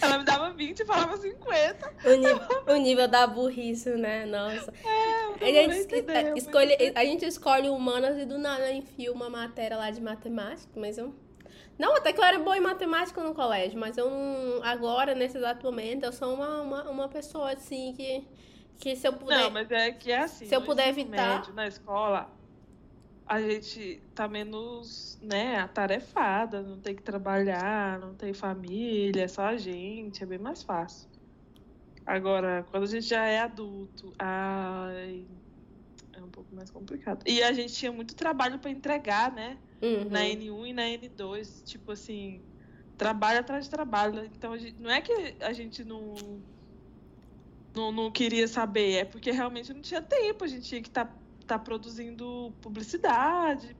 Ela 0.00 0.18
me 0.18 0.24
dava 0.24 0.50
20 0.50 0.80
e 0.80 0.84
falava 0.84 1.16
50. 1.16 1.92
O, 2.04 2.14
ni- 2.16 2.72
o 2.74 2.76
nível 2.76 3.08
da 3.08 3.26
burrice, 3.26 3.90
né? 3.90 4.24
Nossa. 4.26 4.72
É, 4.84 5.44
A 5.44 5.46
gente, 5.68 5.76
entender, 5.82 6.28
eu 6.28 6.36
escolhe, 6.36 6.76
a 6.94 7.04
gente 7.04 7.24
escolhe 7.24 7.68
humanas 7.68 8.18
e 8.18 8.24
do 8.24 8.38
nada 8.38 8.70
enfia 8.72 9.12
uma 9.12 9.28
matéria 9.30 9.76
lá 9.76 9.90
de 9.90 10.00
matemática, 10.00 10.72
mas 10.76 10.98
eu. 10.98 11.14
Não, 11.78 11.94
até 11.94 12.10
que 12.12 12.18
eu 12.18 12.24
era 12.24 12.38
boa 12.38 12.56
em 12.56 12.60
matemática 12.60 13.22
no 13.22 13.34
colégio, 13.34 13.78
mas 13.78 13.98
eu 13.98 14.10
não. 14.10 14.62
Agora, 14.64 15.14
nesse 15.14 15.36
exato 15.36 15.64
momento, 15.66 16.04
eu 16.04 16.12
sou 16.12 16.34
uma, 16.34 16.62
uma, 16.62 16.82
uma 16.90 17.08
pessoa 17.08 17.52
assim 17.52 17.92
que. 17.94 18.26
Que 18.78 18.94
se 18.96 19.06
eu 19.08 19.12
puder. 19.14 19.38
Não, 19.38 19.50
mas 19.50 19.70
é 19.70 19.90
que 19.90 20.10
é 20.12 20.18
assim. 20.18 20.46
Se 20.46 20.54
eu 20.54 20.60
puder 20.62 20.88
evitar- 20.88 21.38
médio, 21.38 21.54
na 21.54 21.66
escola, 21.66 22.30
a 23.26 23.40
gente 23.40 24.08
tá 24.14 24.28
menos, 24.28 25.18
né, 25.20 25.58
atarefada, 25.58 26.62
não 26.62 26.80
tem 26.80 26.94
que 26.94 27.02
trabalhar, 27.02 27.98
não 27.98 28.14
tem 28.14 28.32
família, 28.32 29.24
é 29.24 29.28
só 29.28 29.46
a 29.46 29.56
gente, 29.56 30.22
é 30.22 30.26
bem 30.26 30.38
mais 30.38 30.62
fácil. 30.62 31.08
Agora, 32.04 32.64
quando 32.70 32.84
a 32.84 32.86
gente 32.86 33.06
já 33.06 33.26
é 33.26 33.40
adulto, 33.40 34.12
ai, 34.16 35.26
é 36.12 36.22
um 36.22 36.30
pouco 36.30 36.54
mais 36.54 36.70
complicado. 36.70 37.24
E 37.26 37.42
a 37.42 37.52
gente 37.52 37.74
tinha 37.74 37.90
muito 37.90 38.14
trabalho 38.14 38.60
para 38.60 38.70
entregar, 38.70 39.32
né? 39.32 39.58
Uhum. 39.82 40.08
Na 40.08 40.20
N1 40.20 40.66
e 40.68 40.72
na 40.72 40.82
N2, 40.84 41.62
tipo 41.64 41.90
assim, 41.90 42.46
trabalho 42.96 43.40
atrás 43.40 43.64
de 43.64 43.70
trabalho. 43.70 44.24
Então, 44.24 44.52
a 44.52 44.58
gente- 44.58 44.80
não 44.80 44.90
é 44.90 45.00
que 45.02 45.36
a 45.40 45.52
gente 45.52 45.84
não, 45.84 46.14
não, 47.74 47.90
não 47.90 48.10
queria 48.12 48.46
saber, 48.46 48.92
é 48.92 49.04
porque 49.04 49.32
realmente 49.32 49.72
não 49.74 49.82
tinha 49.82 50.00
tempo, 50.00 50.44
a 50.44 50.46
gente 50.46 50.66
tinha 50.66 50.80
que 50.82 50.88
estar 50.88 51.06
tá, 51.06 51.25
produzindo 51.58 52.52
publicidade, 52.60 53.76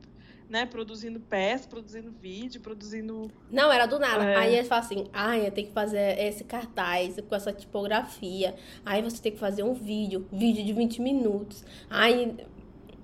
né? 0.48 0.64
Produzindo 0.64 1.18
peça, 1.18 1.68
produzindo 1.68 2.10
vídeo, 2.22 2.60
produzindo. 2.60 3.30
Não, 3.50 3.72
era 3.72 3.86
do 3.86 3.98
nada. 3.98 4.24
É. 4.24 4.36
Aí 4.36 4.54
eles 4.54 4.68
falam 4.68 4.84
assim: 4.84 5.06
ai, 5.12 5.50
tem 5.50 5.66
que 5.66 5.72
fazer 5.72 6.18
esse 6.20 6.44
cartaz 6.44 7.16
com 7.28 7.34
essa 7.34 7.52
tipografia. 7.52 8.54
Aí 8.84 9.02
você 9.02 9.20
tem 9.20 9.32
que 9.32 9.38
fazer 9.38 9.62
um 9.64 9.74
vídeo, 9.74 10.26
vídeo 10.32 10.64
de 10.64 10.72
20 10.72 11.02
minutos. 11.02 11.64
Aí, 11.90 12.36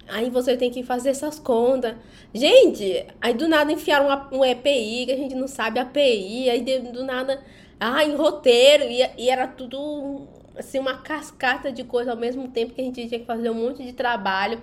aí 0.09 0.31
você 0.31 0.57
tem 0.57 0.71
que 0.71 0.83
fazer 0.85 1.11
essas 1.11 1.39
contas. 1.41 1.97
Gente, 2.33 3.07
aí 3.21 3.35
do 3.35 3.49
nada 3.49 3.73
enfiaram 3.73 4.07
uma- 4.07 4.29
um 4.33 4.45
EPI, 4.45 5.07
que 5.07 5.13
a 5.13 5.17
gente 5.17 5.35
não 5.35 5.49
sabe 5.49 5.81
a 5.81 5.83
API. 5.83 6.49
Aí 6.49 6.61
do 6.93 7.03
nada, 7.05 7.43
ai, 7.81 8.15
roteiro. 8.15 8.85
E, 8.85 9.01
e 9.19 9.29
era 9.29 9.49
tudo 9.49 10.29
assim, 10.57 10.79
uma 10.79 10.99
cascata 10.99 11.71
de 11.73 11.85
coisa 11.85 12.11
ao 12.13 12.17
mesmo 12.17 12.49
tempo 12.49 12.75
que 12.75 12.81
a 12.81 12.85
gente 12.85 13.07
tinha 13.09 13.21
que 13.21 13.27
fazer 13.27 13.51
um 13.51 13.55
monte 13.55 13.83
de 13.83 13.93
trabalho. 13.93 14.61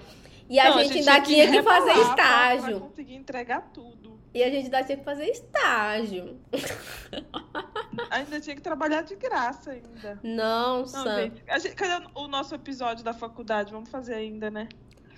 E 0.49 0.59
a 0.59 0.69
Não, 0.71 0.79
gente 0.83 0.99
ainda 0.99 1.21
tinha 1.21 1.49
que 1.51 1.61
fazer 1.61 1.91
rebolar 1.91 2.15
pra- 2.15 2.55
estágio. 2.55 2.79
Pra 2.79 2.87
conseguir 2.89 3.15
entregar 3.15 3.61
tudo. 3.73 4.19
E 4.33 4.43
a 4.43 4.49
gente 4.49 4.65
ainda 4.65 4.83
tinha 4.83 4.97
que 4.97 5.03
fazer 5.03 5.25
estágio. 5.25 6.39
Ainda 8.11 8.39
tinha 8.39 8.55
que 8.55 8.61
trabalhar 8.61 9.01
de 9.03 9.15
graça 9.15 9.71
ainda. 9.71 10.19
Não, 10.23 10.85
gente, 10.85 11.43
a 11.47 11.59
gente- 11.59 11.75
cadê 11.75 12.05
o 12.15 12.27
nosso 12.27 12.53
episódio 12.55 13.03
da 13.03 13.13
faculdade? 13.13 13.71
Vamos 13.71 13.89
fazer 13.89 14.13
ainda, 14.15 14.49
né? 14.49 14.67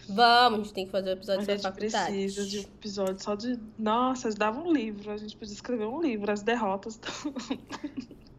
Vamos, 0.10 0.60
a 0.60 0.64
gente 0.64 0.74
tem 0.74 0.86
que 0.86 0.92
fazer 0.92 1.10
o 1.10 1.12
A 1.12 1.14
episódio 1.14 1.46
gente 1.46 1.62
faculdade. 1.62 2.12
precisa 2.12 2.46
de 2.48 2.60
um 2.60 2.62
episódio 2.62 3.24
só 3.24 3.36
de. 3.36 3.60
Nossa, 3.78 4.30
dava 4.32 4.60
um 4.60 4.72
livro. 4.72 5.12
A 5.12 5.18
gente 5.18 5.36
podia 5.38 5.54
escrever 5.54 5.86
um 5.86 6.02
livro, 6.02 6.32
as 6.32 6.42
derrotas. 6.42 7.00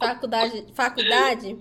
Faculdade, 0.00 0.66
faculdade? 0.74 1.52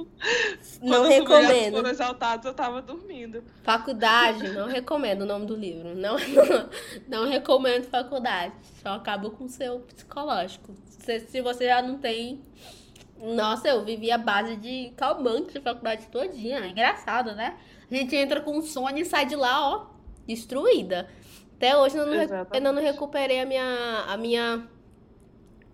Não 0.82 1.02
Quando 1.02 1.10
recomendo. 1.10 1.76
foram 1.76 1.90
exaltados, 1.90 2.46
eu 2.46 2.54
tava 2.54 2.82
dormindo. 2.82 3.44
Faculdade, 3.64 4.48
não 4.50 4.68
recomendo 4.68 5.24
o 5.24 5.26
nome 5.26 5.46
do 5.46 5.56
livro. 5.56 5.94
Não, 5.94 6.16
não, 6.18 6.70
não 7.24 7.30
recomendo 7.30 7.84
faculdade. 7.86 8.54
Só 8.82 8.94
acaba 8.94 9.30
com 9.30 9.44
o 9.44 9.50
seu 9.50 9.80
psicológico. 9.82 10.74
Se, 10.86 11.20
se 11.20 11.42
você 11.42 11.66
já 11.66 11.82
não 11.82 11.98
tem. 11.98 12.42
Nossa, 13.18 13.68
eu 13.68 13.84
vivi 13.84 14.10
a 14.10 14.18
base 14.18 14.56
de 14.56 14.94
calmante 14.96 15.54
de 15.54 15.60
faculdade 15.60 16.08
todinha. 16.08 16.60
É 16.60 16.70
engraçado, 16.70 17.36
né? 17.36 17.58
A 17.92 17.94
gente 17.94 18.16
entra 18.16 18.40
com 18.40 18.62
sono 18.62 18.98
e 18.98 19.04
sai 19.04 19.26
de 19.26 19.36
lá, 19.36 19.70
ó, 19.70 19.88
destruída. 20.26 21.10
Até 21.58 21.76
hoje 21.76 21.98
eu 21.98 22.06
não, 22.06 22.46
ainda 22.52 22.72
não 22.72 22.82
recuperei 22.82 23.42
a 23.42 23.46
minha, 23.46 24.06
a 24.08 24.16
minha, 24.16 24.66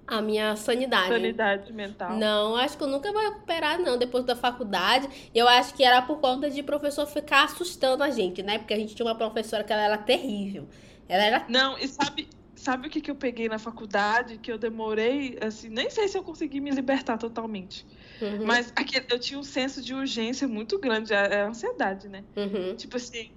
a 0.08 0.22
minha 0.22 0.56
sanidade. 0.56 1.10
Sanidade 1.10 1.74
mental. 1.74 2.16
Não, 2.18 2.56
acho 2.56 2.78
que 2.78 2.84
eu 2.84 2.88
nunca 2.88 3.12
vou 3.12 3.22
recuperar, 3.22 3.80
não, 3.80 3.98
depois 3.98 4.24
da 4.24 4.36
faculdade. 4.36 5.10
Eu 5.34 5.48
acho 5.48 5.74
que 5.74 5.84
era 5.84 6.02
por 6.02 6.20
conta 6.20 6.50
de 6.50 6.62
professor 6.62 7.06
ficar 7.08 7.46
assustando 7.46 8.04
a 8.04 8.10
gente, 8.10 8.44
né? 8.44 8.58
Porque 8.60 8.74
a 8.74 8.78
gente 8.78 8.96
tinha 8.96 9.06
uma 9.06 9.16
professora 9.16 9.64
que 9.64 9.74
ela 9.74 9.84
era 9.84 9.98
terrível. 9.98 10.68
Ela 11.08 11.24
era. 11.24 11.46
Não, 11.50 11.78
e 11.78 11.88
sabe, 11.88 12.28
sabe 12.56 12.88
o 12.88 12.92
que, 12.92 13.02
que 13.02 13.10
eu 13.10 13.16
peguei 13.16 13.50
na 13.50 13.60
faculdade? 13.60 14.38
Que 14.38 14.52
eu 14.52 14.58
demorei, 14.58 15.38
assim, 15.42 15.70
nem 15.70 15.90
sei 15.90 16.08
se 16.08 16.18
eu 16.18 16.24
consegui 16.24 16.60
me 16.60 16.72
libertar 16.72 17.18
totalmente. 17.18 17.86
Uhum, 18.22 18.46
Mas 18.46 18.72
aquele, 18.76 19.06
eu 19.10 19.20
tinha 19.20 19.40
um 19.40 19.44
senso 19.44 19.82
de 19.82 19.94
urgência 19.94 20.48
muito 20.48 20.80
grande, 20.80 21.14
é, 21.14 21.36
é 21.36 21.42
ansiedade, 21.42 22.08
né? 22.08 22.24
uhum. 22.36 22.76
Tipo 22.76 22.98
assim, 22.98 23.32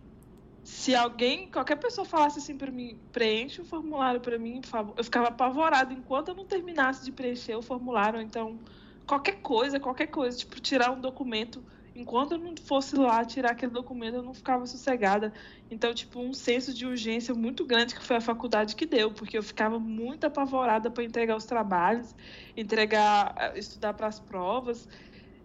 se 0.71 0.95
alguém, 0.95 1.51
qualquer 1.51 1.77
pessoa 1.77 2.05
falasse 2.05 2.39
assim 2.41 2.57
pra 2.57 2.71
mim, 2.71 3.01
preenche 3.11 3.59
o 3.63 3.65
formulário 3.65 4.21
pra 4.21 4.39
mim, 4.39 4.61
por 4.61 4.69
favor, 4.69 4.95
eu 4.99 5.03
ficava 5.03 5.29
apavorada 5.29 5.95
enquanto 5.95 6.29
eu 6.29 6.35
não 6.35 6.47
terminasse 6.47 7.03
de 7.07 7.11
preencher 7.11 7.55
o 7.57 7.63
formulário. 7.63 8.21
Então, 8.21 8.63
qualquer 9.07 9.41
coisa, 9.41 9.81
qualquer 9.81 10.09
coisa, 10.09 10.37
tipo, 10.37 10.61
tirar 10.61 10.91
um 10.91 11.01
documento, 11.01 11.65
enquanto 11.95 12.33
eu 12.33 12.39
não 12.39 12.55
fosse 12.67 12.97
lá 12.97 13.25
tirar 13.25 13.53
aquele 13.53 13.73
documento, 13.73 14.17
eu 14.17 14.23
não 14.23 14.35
ficava 14.35 14.67
sossegada. 14.67 15.33
Então, 15.71 15.95
tipo, 15.95 16.21
um 16.21 16.35
senso 16.35 16.75
de 16.75 16.85
urgência 16.85 17.35
muito 17.35 17.65
grande 17.67 17.95
que 17.95 18.05
foi 18.05 18.17
a 18.17 18.21
faculdade 18.21 18.77
que 18.77 18.85
deu, 18.85 19.15
porque 19.15 19.39
eu 19.39 19.43
ficava 19.43 19.81
muito 19.81 20.25
apavorada 20.27 20.91
para 20.91 21.03
entregar 21.03 21.35
os 21.37 21.47
trabalhos, 21.47 22.15
entregar, 22.55 23.35
eh, 23.39 23.59
estudar 23.59 23.95
para 23.95 24.07
as 24.07 24.21
provas, 24.21 24.87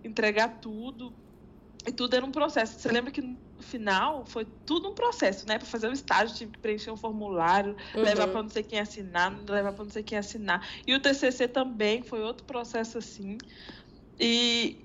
entregar 0.03 0.59
tudo. 0.59 1.17
E 1.85 1.91
tudo 1.91 2.15
era 2.15 2.25
um 2.25 2.31
processo. 2.31 2.79
Você 2.79 2.89
lembra 2.89 3.11
que 3.11 3.21
no 3.21 3.37
final 3.61 4.25
foi 4.25 4.45
tudo 4.65 4.89
um 4.89 4.95
processo, 4.95 5.47
né? 5.47 5.57
Para 5.57 5.67
fazer 5.67 5.87
o 5.89 5.93
estágio, 5.93 6.35
tive 6.35 6.51
que 6.53 6.59
preencher 6.59 6.91
um 6.91 6.97
formulário, 6.97 7.75
Uhum. 7.95 8.03
levar 8.03 8.27
para 8.29 8.41
não 8.43 8.49
sei 8.49 8.63
quem 8.63 8.79
assinar, 8.79 9.43
levar 9.49 9.73
para 9.73 9.83
não 9.83 9.91
sei 9.91 10.03
quem 10.03 10.17
assinar. 10.17 10.65
E 10.87 10.93
o 10.95 11.01
TCC 11.01 11.47
também 11.47 12.01
foi 12.01 12.21
outro 12.21 12.45
processo 12.45 12.97
assim. 12.97 13.37
E, 14.19 14.83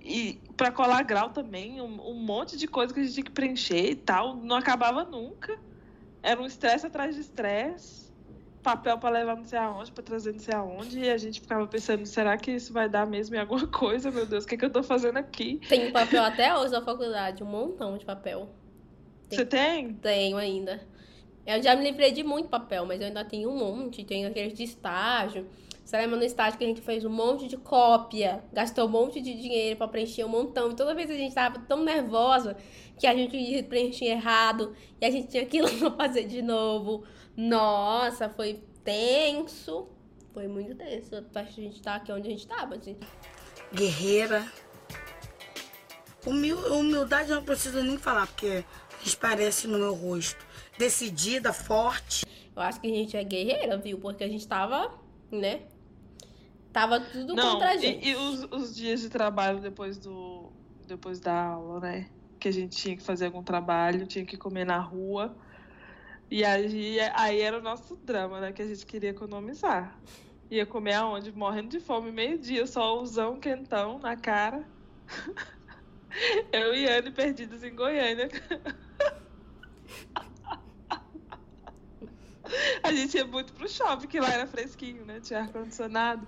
e 0.49 0.55
para 0.57 0.73
colar 0.73 1.03
grau 1.05 1.31
também, 1.33 1.81
um, 1.81 2.01
um 2.11 2.15
monte 2.25 2.57
de 2.57 2.67
coisa 2.67 2.93
que 2.95 3.01
a 3.01 3.03
gente 3.03 3.15
tinha 3.15 3.25
que 3.25 3.33
preencher 3.33 3.91
e 3.91 3.97
tal. 3.97 4.37
Não 4.37 4.57
acabava 4.57 5.05
nunca. 5.05 5.53
Era 6.23 6.41
um 6.41 6.47
estresse 6.47 6.87
atrás 6.87 7.15
de 7.15 7.21
estresse. 7.23 8.08
Papel 8.69 8.99
para 8.99 9.11
levar 9.11 9.35
não 9.37 9.45
sei 9.47 9.59
aonde, 9.59 9.91
para 9.93 10.05
trazer 10.05 10.33
não 10.33 10.41
sei 10.41 10.55
aonde. 10.55 10.99
E 11.01 11.09
a 11.09 11.17
gente 11.17 11.41
ficava 11.41 11.67
pensando, 11.67 12.05
será 12.05 12.37
que 12.37 12.51
isso 12.51 12.71
vai 12.73 12.87
dar 12.89 13.07
mesmo 13.07 13.35
em 13.35 13.39
alguma 13.39 13.67
coisa? 13.69 14.11
Meu 14.11 14.27
Deus, 14.27 14.45
o 14.45 14.47
que, 14.47 14.57
que 14.59 14.65
eu 14.65 14.71
tô 14.71 14.83
fazendo 14.83 15.17
aqui? 15.17 15.59
Tenho 15.69 15.91
papel 15.93 16.23
até 16.23 16.55
hoje 16.55 16.73
na 16.73 16.83
faculdade, 16.83 17.43
um 17.43 17.47
montão 17.47 17.97
de 17.97 18.05
papel. 18.05 18.49
Tem- 19.29 19.39
Você 19.39 19.47
tem? 19.47 19.95
Tenho 19.95 20.37
ainda. 20.37 20.81
Eu 21.47 21.63
já 21.63 21.75
me 21.75 21.83
livrei 21.83 22.13
de 22.13 22.23
muito 22.23 22.49
papel, 22.51 22.85
mas 22.85 23.01
eu 23.01 23.07
ainda 23.07 23.25
tenho 23.25 23.49
um 23.51 23.57
monte. 23.57 24.05
Tenho 24.05 24.29
aqueles 24.29 24.53
de 24.53 24.65
estágio. 24.65 25.47
Você 25.83 25.97
lembra 25.97 26.19
no 26.19 26.25
estágio 26.25 26.59
que 26.59 26.65
a 26.65 26.69
gente 26.69 26.83
fez 26.83 27.03
um 27.07 27.11
monte 27.11 27.49
de 27.49 27.57
cópia, 27.57 28.45
gastou 28.53 28.85
um 28.85 28.91
monte 28.91 29.23
de 29.23 29.33
dinheiro 29.33 29.79
pra 29.79 29.89
preencher 29.89 30.25
um 30.25 30.29
montão. 30.29 30.71
E 30.71 30.77
toda 30.77 30.95
vez 30.95 31.11
a 31.11 31.15
gente 31.15 31.35
tava 31.35 31.59
tão 31.61 31.83
nervosa 31.83 32.55
que 32.99 33.07
a 33.07 33.15
gente 33.15 33.63
preenchia 33.63 34.13
errado 34.13 34.75
e 35.01 35.07
a 35.07 35.11
gente 35.11 35.29
tinha 35.29 35.47
que 35.47 35.57
ir 35.57 35.63
lá 35.63 35.71
pra 35.71 35.91
fazer 36.07 36.25
de 36.25 36.43
novo. 36.43 37.05
Nossa, 37.43 38.29
foi 38.29 38.65
tenso. 38.83 39.89
Foi 40.35 40.49
muito 40.49 40.75
tenso. 40.75 41.23
Pra 41.33 41.45
gente 41.45 41.77
estar 41.77 41.95
aqui 41.95 42.11
onde 42.13 42.27
a 42.27 42.31
gente 42.33 42.47
tava. 42.47 42.75
assim. 42.75 42.97
guerreira. 43.73 44.45
Humil- 46.27 46.73
humildade 46.75 47.31
eu 47.31 47.37
não 47.37 47.45
preciso 47.45 47.81
nem 47.83 47.97
falar, 47.97 48.27
porque 48.27 48.65
transparece 49.01 49.69
no 49.69 49.79
meu 49.79 49.95
rosto. 49.95 50.45
Decidida, 50.77 51.53
forte. 51.53 52.27
Eu 52.55 52.61
acho 52.63 52.81
que 52.81 52.89
a 52.89 52.95
gente 52.95 53.17
é 53.17 53.23
guerreira, 53.23 53.79
viu? 53.79 53.99
Porque 53.99 54.25
a 54.25 54.29
gente 54.29 54.47
tava, 54.47 54.93
né? 55.31 55.63
Tava 56.73 57.01
tudo 57.01 57.35
Não, 57.35 57.53
contra 57.53 57.69
a 57.71 57.75
e, 57.77 57.79
gente. 57.79 58.09
e 58.09 58.17
os, 58.17 58.45
os 58.51 58.75
dias 58.77 59.01
de 59.01 59.09
trabalho 59.09 59.61
depois 59.61 59.97
do 59.97 60.51
depois 60.87 61.21
da 61.21 61.35
aula, 61.51 61.81
né? 61.81 62.09
Que 62.41 62.49
a 62.49 62.53
gente 62.53 62.77
tinha 62.77 62.97
que 62.97 63.03
fazer 63.03 63.27
algum 63.27 63.43
trabalho, 63.43 64.07
tinha 64.07 64.25
que 64.25 64.37
comer 64.37 64.65
na 64.65 64.79
rua. 64.81 65.37
E 66.31 66.45
aí, 66.45 67.01
aí 67.15 67.41
era 67.41 67.59
o 67.59 67.63
nosso 67.63 67.97
drama, 67.97 68.41
né? 68.41 68.53
Que 68.53 68.63
a 68.63 68.67
gente 68.67 68.85
queria 68.87 69.11
economizar. 69.11 69.99
Ia 70.51 70.67
comer 70.67 70.95
aonde? 70.95 71.33
Morrendo 71.33 71.69
de 71.71 71.81
fome, 71.81 72.11
meio-dia, 72.13 72.67
solzão 72.67 73.41
quentão 73.41 73.99
na 73.99 74.17
cara. 74.17 74.69
Eu 76.53 76.75
e 76.75 76.87
Anne 76.89 77.11
perdidos 77.11 77.63
em 77.63 77.75
Goiânia. 77.75 78.29
A 82.83 82.93
gente 82.93 83.17
ia 83.17 83.27
muito 83.27 83.53
pro 83.53 83.69
shopping, 83.69 84.07
que 84.07 84.21
lá 84.21 84.31
era 84.33 84.47
fresquinho, 84.47 85.05
né? 85.05 85.21
Tinha 85.21 85.41
ar-condicionado. 85.41 86.27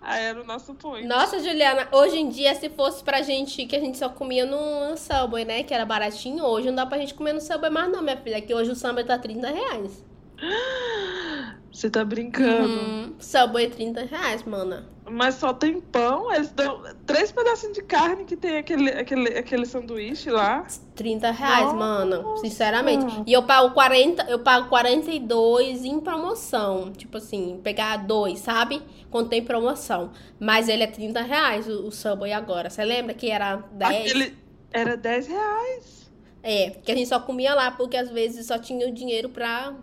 Aí 0.00 0.24
era 0.24 0.40
o 0.40 0.44
nosso 0.44 0.74
point. 0.74 1.06
Nossa, 1.06 1.38
Juliana, 1.40 1.86
hoje 1.92 2.18
em 2.18 2.28
dia, 2.28 2.54
se 2.54 2.70
fosse 2.70 3.04
pra 3.04 3.20
gente, 3.20 3.66
que 3.66 3.76
a 3.76 3.80
gente 3.80 3.98
só 3.98 4.08
comia 4.08 4.46
no 4.46 4.96
Subway, 4.96 5.44
né? 5.44 5.62
Que 5.62 5.74
era 5.74 5.84
baratinho, 5.84 6.42
hoje 6.44 6.68
não 6.68 6.74
dá 6.74 6.86
pra 6.86 6.98
gente 6.98 7.12
comer 7.14 7.34
no 7.34 7.40
Subway 7.40 7.70
mais 7.70 7.92
não, 7.92 8.02
minha 8.02 8.16
filha. 8.16 8.40
Que 8.40 8.54
hoje 8.54 8.70
o 8.70 8.76
Subway 8.76 9.04
tá 9.04 9.18
30 9.18 9.48
reais. 9.48 10.04
Você 11.70 11.88
tá 11.88 12.04
brincando. 12.04 12.68
Hum, 12.68 13.14
Subway 13.20 13.68
30 13.68 14.04
reais, 14.04 14.42
mana. 14.42 14.86
Mas 15.10 15.34
só 15.34 15.52
tem 15.52 15.80
pão, 15.80 16.32
eles 16.32 16.50
dão 16.52 16.82
três 17.04 17.32
pedacinhos 17.32 17.74
de 17.76 17.82
carne 17.82 18.24
que 18.24 18.36
tem 18.36 18.58
aquele, 18.58 18.90
aquele, 18.90 19.38
aquele 19.38 19.66
sanduíche 19.66 20.30
lá. 20.30 20.66
30 20.94 21.30
reais, 21.30 21.64
Nossa. 21.64 21.76
mano. 21.76 22.36
Sinceramente. 22.38 23.22
E 23.26 23.32
eu 23.32 23.42
pago 23.42 23.74
40, 23.74 24.24
eu 24.24 24.38
pago 24.38 24.68
42 24.68 25.84
em 25.84 25.98
promoção. 26.00 26.92
Tipo 26.92 27.16
assim, 27.16 27.60
pegar 27.62 27.96
dois, 27.98 28.38
sabe? 28.38 28.82
Quando 29.10 29.28
tem 29.28 29.42
promoção. 29.42 30.10
Mas 30.38 30.68
ele 30.68 30.82
é 30.82 30.86
30 30.86 31.20
reais 31.22 31.68
o, 31.68 31.86
o 31.86 31.90
Subway 31.90 32.32
agora. 32.32 32.70
Você 32.70 32.84
lembra 32.84 33.14
que 33.14 33.30
era 33.30 33.56
10? 33.72 34.00
Aquele 34.00 34.38
era 34.72 34.96
10 34.96 35.26
reais. 35.26 36.10
É, 36.42 36.70
que 36.70 36.90
a 36.90 36.96
gente 36.96 37.08
só 37.08 37.20
comia 37.20 37.54
lá 37.54 37.70
porque 37.70 37.96
às 37.96 38.10
vezes 38.10 38.46
só 38.46 38.58
tinha 38.58 38.88
o 38.88 38.92
dinheiro 38.92 39.28
pra, 39.28 39.74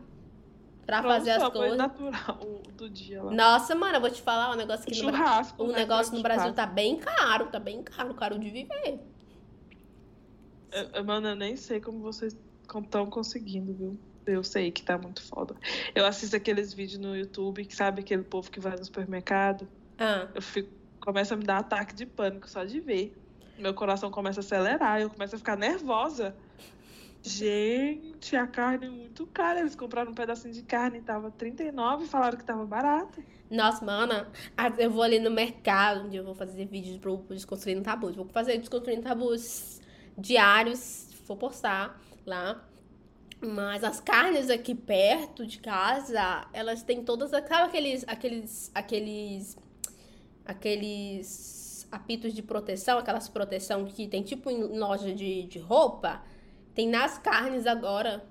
pra 0.88 1.00
um 1.02 1.04
fazer 1.04 1.32
as 1.32 1.50
coisas. 1.50 1.78
natural 1.78 2.62
do 2.74 2.90
dia 2.90 3.22
lá. 3.22 3.32
Nossa, 3.32 3.76
mano, 3.76 3.98
eu 3.98 4.02
vou 4.02 4.10
te 4.10 4.22
falar 4.22 4.52
um 4.52 4.56
negócio 4.56 4.86
no 4.86 4.90
Brasil. 4.90 5.10
Churrasco. 5.10 5.64
O 5.64 5.68
né, 5.68 5.74
negócio 5.80 6.12
que 6.12 6.18
no 6.18 6.24
Brasil 6.24 6.54
tá 6.54 6.66
bem 6.66 6.98
caro, 6.98 7.48
tá 7.48 7.60
bem 7.60 7.84
caro, 7.84 8.14
caro 8.16 8.40
de 8.40 8.50
viver. 8.50 9.00
Eu- 10.94 11.04
Mano, 11.06 11.28
eu 11.30 11.36
nem 11.36 11.56
sei 11.56 11.80
como 11.80 12.00
vocês 12.00 12.36
estão 12.84 13.06
conseguindo, 13.10 13.74
viu? 13.74 14.00
Eu 14.26 14.44
sei 14.44 14.72
que 14.72 14.84
tá 14.84 14.98
muito 14.98 15.22
foda. 15.24 15.56
Eu 15.96 16.06
assisto 16.06 16.36
aqueles 16.36 16.74
vídeos 16.74 17.00
no 17.00 17.16
YouTube, 17.16 17.66
que 17.66 17.74
sabe 17.76 18.02
aquele 18.02 18.24
povo 18.24 18.52
que 18.52 18.60
vai 18.60 18.76
no 18.76 18.84
supermercado? 18.84 19.68
Ah, 19.98 20.28
Eu 20.36 20.42
fico, 20.42 20.70
começa 21.00 21.34
a 21.34 21.38
me 21.38 21.44
dar 21.46 21.60
ataque 21.60 21.96
de 21.96 22.06
pânico 22.06 22.50
só 22.50 22.64
de 22.66 22.80
ver. 22.82 23.16
Meu 23.58 23.74
coração 23.74 24.12
começa 24.12 24.40
a 24.40 24.44
acelerar, 24.44 25.02
eu 25.02 25.10
começo 25.10 25.36
a 25.36 25.38
ficar 25.38 25.56
nervosa. 25.58 26.36
Gente, 27.28 28.38
a 28.38 28.48
carne 28.48 28.86
é 28.86 28.90
muito 28.90 29.28
cara. 29.28 29.60
Eles 29.60 29.76
compraram 29.76 30.12
um 30.12 30.16
pedacinho 30.16 30.54
de 30.54 30.64
carne 30.64 31.02
tava 31.02 31.30
39 31.30 32.06
e 32.06 32.08
falaram 32.08 32.38
que 32.38 32.46
tava 32.46 32.66
barato. 32.66 33.22
nossa, 33.52 33.84
mana, 33.84 34.32
eu 34.78 34.90
vou 34.90 35.04
ali 35.04 35.20
no 35.20 35.30
mercado, 35.30 36.06
onde 36.06 36.16
eu 36.16 36.24
vou 36.24 36.34
fazer 36.34 36.66
vídeos 36.66 36.98
pro 36.98 37.18
Desconstruindo 37.30 37.82
Tabus. 37.82 38.16
Vou 38.16 38.26
fazer 38.30 38.58
Desconstruindo 38.58 39.02
Tabus 39.02 39.82
diários, 40.18 41.10
vou 41.28 41.36
postar 41.36 42.02
lá. 42.26 42.66
Mas 43.42 43.84
as 43.84 44.00
carnes 44.00 44.50
aqui 44.50 44.74
perto 44.74 45.46
de 45.46 45.60
casa, 45.60 46.48
elas 46.54 46.82
têm 46.82 47.04
todas. 47.04 47.30
Sabe 47.32 47.52
aqueles. 47.52 48.06
aqueles. 48.08 48.72
aqueles. 48.74 49.58
aqueles 50.46 51.88
apitos 51.92 52.34
de 52.34 52.42
proteção, 52.42 52.98
aquelas 52.98 53.28
proteção 53.28 53.86
que 53.86 54.08
tem 54.08 54.24
tipo 54.24 54.50
em 54.50 54.78
loja 54.78 55.14
de, 55.14 55.44
de 55.44 55.60
roupa? 55.60 56.22
Tem 56.78 56.88
nas 56.88 57.18
carnes 57.18 57.66
agora. 57.66 58.24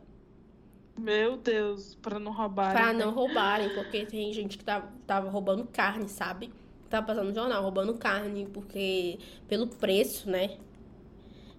Meu 0.96 1.36
Deus, 1.36 1.96
pra 1.96 2.20
não 2.20 2.30
roubar. 2.30 2.70
Pra 2.70 2.92
não 2.92 3.12
roubarem, 3.12 3.70
porque 3.70 4.06
tem 4.06 4.32
gente 4.32 4.56
que 4.56 4.62
tava, 4.62 4.88
tava 5.04 5.28
roubando 5.28 5.66
carne, 5.66 6.08
sabe? 6.08 6.52
Tava 6.88 7.08
passando 7.08 7.26
no 7.30 7.34
jornal, 7.34 7.60
roubando 7.60 7.94
carne, 7.94 8.46
porque 8.54 9.18
pelo 9.48 9.66
preço, 9.66 10.30
né? 10.30 10.58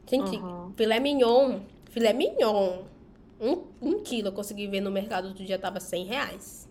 Gente, 0.10 0.38
Aham. 0.38 0.72
filé 0.78 0.98
mignon, 1.02 1.60
filé 1.90 2.14
mignon, 2.14 2.84
um, 3.38 3.64
um 3.82 4.02
quilo 4.02 4.30
eu 4.30 4.32
consegui 4.32 4.66
ver 4.68 4.80
no 4.80 4.90
mercado 4.90 5.28
outro 5.28 5.44
dia, 5.44 5.60
tava 5.60 5.82
100 5.82 6.06
reais. 6.06 6.70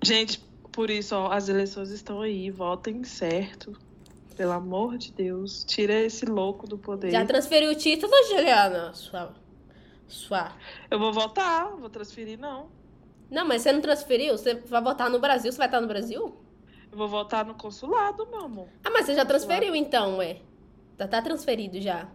Gente, 0.00 0.38
por 0.70 0.90
isso, 0.90 1.16
ó, 1.16 1.32
as 1.32 1.48
eleições 1.48 1.90
estão 1.90 2.20
aí. 2.20 2.52
Votem 2.52 3.02
certo. 3.02 3.76
Pelo 4.32 4.52
amor 4.52 4.96
de 4.96 5.12
Deus. 5.12 5.64
Tira 5.64 5.94
esse 5.94 6.26
louco 6.26 6.66
do 6.66 6.78
poder. 6.78 7.10
Já 7.10 7.24
transferiu 7.24 7.70
o 7.70 7.74
título, 7.74 8.12
Juliana? 8.28 8.92
Sua, 8.94 9.34
sua... 10.06 10.52
Eu 10.90 10.98
vou 10.98 11.12
votar, 11.12 11.76
vou 11.76 11.90
transferir, 11.90 12.38
não. 12.38 12.68
Não, 13.30 13.46
mas 13.46 13.62
você 13.62 13.72
não 13.72 13.80
transferiu? 13.80 14.36
Você 14.36 14.54
vai 14.54 14.82
votar 14.82 15.08
no 15.08 15.18
Brasil? 15.18 15.50
Você 15.50 15.58
vai 15.58 15.66
estar 15.66 15.80
no 15.80 15.86
Brasil? 15.86 16.36
Eu 16.90 16.98
vou 16.98 17.08
votar 17.08 17.44
no 17.44 17.54
consulado, 17.54 18.26
meu 18.26 18.44
amor. 18.44 18.68
Ah, 18.84 18.90
mas 18.90 19.06
você 19.06 19.14
já 19.14 19.24
transferiu 19.24 19.74
então, 19.74 20.18
ué. 20.18 20.40
Já 20.98 21.08
tá 21.08 21.22
transferido 21.22 21.80
já. 21.80 22.08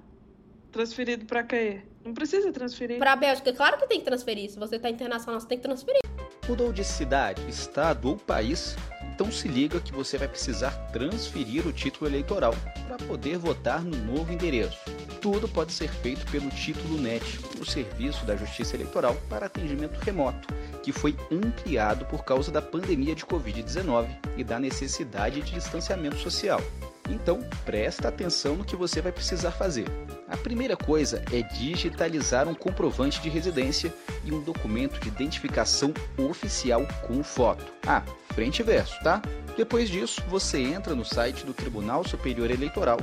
Transferido 0.72 1.26
pra 1.26 1.44
quê? 1.44 1.82
Não 2.06 2.14
precisa 2.14 2.52
transferir. 2.52 3.00
Pra 3.00 3.16
Bélgica, 3.16 3.52
claro 3.52 3.78
que 3.78 3.88
tem 3.88 4.00
que 4.00 4.06
transferir. 4.06 4.52
Se 4.52 4.60
você 4.60 4.78
tá 4.78 4.90
internacional, 4.90 5.40
você 5.40 5.48
tem 5.48 5.58
que 5.58 5.64
transferir. 5.64 6.02
Mudou 6.48 6.72
de 6.72 6.84
cidade, 6.84 7.42
estado 7.50 8.10
ou 8.10 8.16
país? 8.16 8.76
Então 9.18 9.32
se 9.32 9.48
liga 9.48 9.80
que 9.80 9.92
você 9.92 10.16
vai 10.16 10.28
precisar 10.28 10.70
transferir 10.94 11.66
o 11.66 11.74
título 11.74 12.08
eleitoral 12.08 12.54
para 12.88 12.98
poder 12.98 13.40
votar 13.40 13.82
no 13.82 13.98
novo 13.98 14.32
endereço. 14.32 14.78
Tudo 15.20 15.48
pode 15.48 15.74
ser 15.74 15.90
feito 15.90 16.24
pelo 16.32 16.52
Título 16.52 17.02
NET, 17.02 17.40
o 17.60 17.66
Serviço 17.66 18.24
da 18.28 18.36
Justiça 18.36 18.76
Eleitoral 18.76 19.18
para 19.28 19.48
atendimento 19.48 19.98
remoto, 20.02 20.48
que 20.84 20.92
foi 20.92 21.18
ampliado 21.32 22.06
por 22.06 22.24
causa 22.24 22.52
da 22.52 22.62
pandemia 22.62 23.16
de 23.16 23.26
Covid-19 23.26 24.08
e 24.38 24.44
da 24.44 24.60
necessidade 24.60 25.42
de 25.42 25.54
distanciamento 25.54 26.18
social. 26.18 26.62
Então, 27.10 27.40
presta 27.66 28.10
atenção 28.10 28.56
no 28.56 28.64
que 28.64 28.76
você 28.76 29.02
vai 29.02 29.12
precisar 29.12 29.50
fazer. 29.50 29.88
A 30.30 30.36
primeira 30.36 30.76
coisa 30.76 31.24
é 31.32 31.42
digitalizar 31.42 32.50
um 32.50 32.54
comprovante 32.54 33.22
de 33.22 33.30
residência 33.30 33.94
e 34.26 34.34
um 34.34 34.42
documento 34.42 35.00
de 35.00 35.08
identificação 35.08 35.94
oficial 36.18 36.86
com 37.08 37.24
foto. 37.24 37.64
Ah, 37.86 38.04
frente 38.34 38.60
e 38.60 38.64
verso, 38.64 39.02
tá? 39.02 39.22
Depois 39.56 39.90
disso, 39.90 40.22
você 40.28 40.62
entra 40.62 40.94
no 40.94 41.06
site 41.06 41.46
do 41.46 41.54
Tribunal 41.54 42.06
Superior 42.06 42.52
Eleitoral 42.52 42.98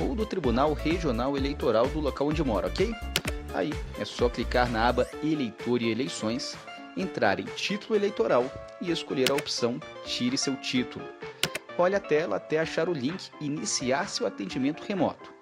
ou 0.00 0.14
do 0.14 0.24
Tribunal 0.24 0.72
Regional 0.72 1.36
Eleitoral 1.36 1.88
do 1.88 1.98
local 1.98 2.28
onde 2.28 2.44
mora, 2.44 2.68
ok? 2.68 2.94
Aí 3.54 3.72
é 3.98 4.04
só 4.04 4.28
clicar 4.28 4.70
na 4.70 4.88
aba 4.88 5.08
Eleitor 5.22 5.82
e 5.82 5.90
Eleições, 5.90 6.56
entrar 6.96 7.40
em 7.40 7.44
Título 7.44 7.96
Eleitoral 7.96 8.44
e 8.80 8.92
escolher 8.92 9.32
a 9.32 9.34
opção 9.34 9.80
Tire 10.04 10.38
seu 10.38 10.54
título. 10.56 11.04
Olhe 11.76 11.96
a 11.96 12.00
tela 12.00 12.36
até 12.36 12.60
achar 12.60 12.88
o 12.88 12.92
link 12.92 13.30
Iniciar 13.40 14.08
seu 14.08 14.26
atendimento 14.26 14.84
remoto. 14.84 15.32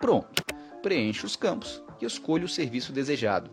Pronto! 0.00 0.47
Preencha 0.82 1.26
os 1.26 1.36
campos 1.36 1.82
e 2.00 2.04
escolha 2.04 2.44
o 2.44 2.48
serviço 2.48 2.92
desejado. 2.92 3.50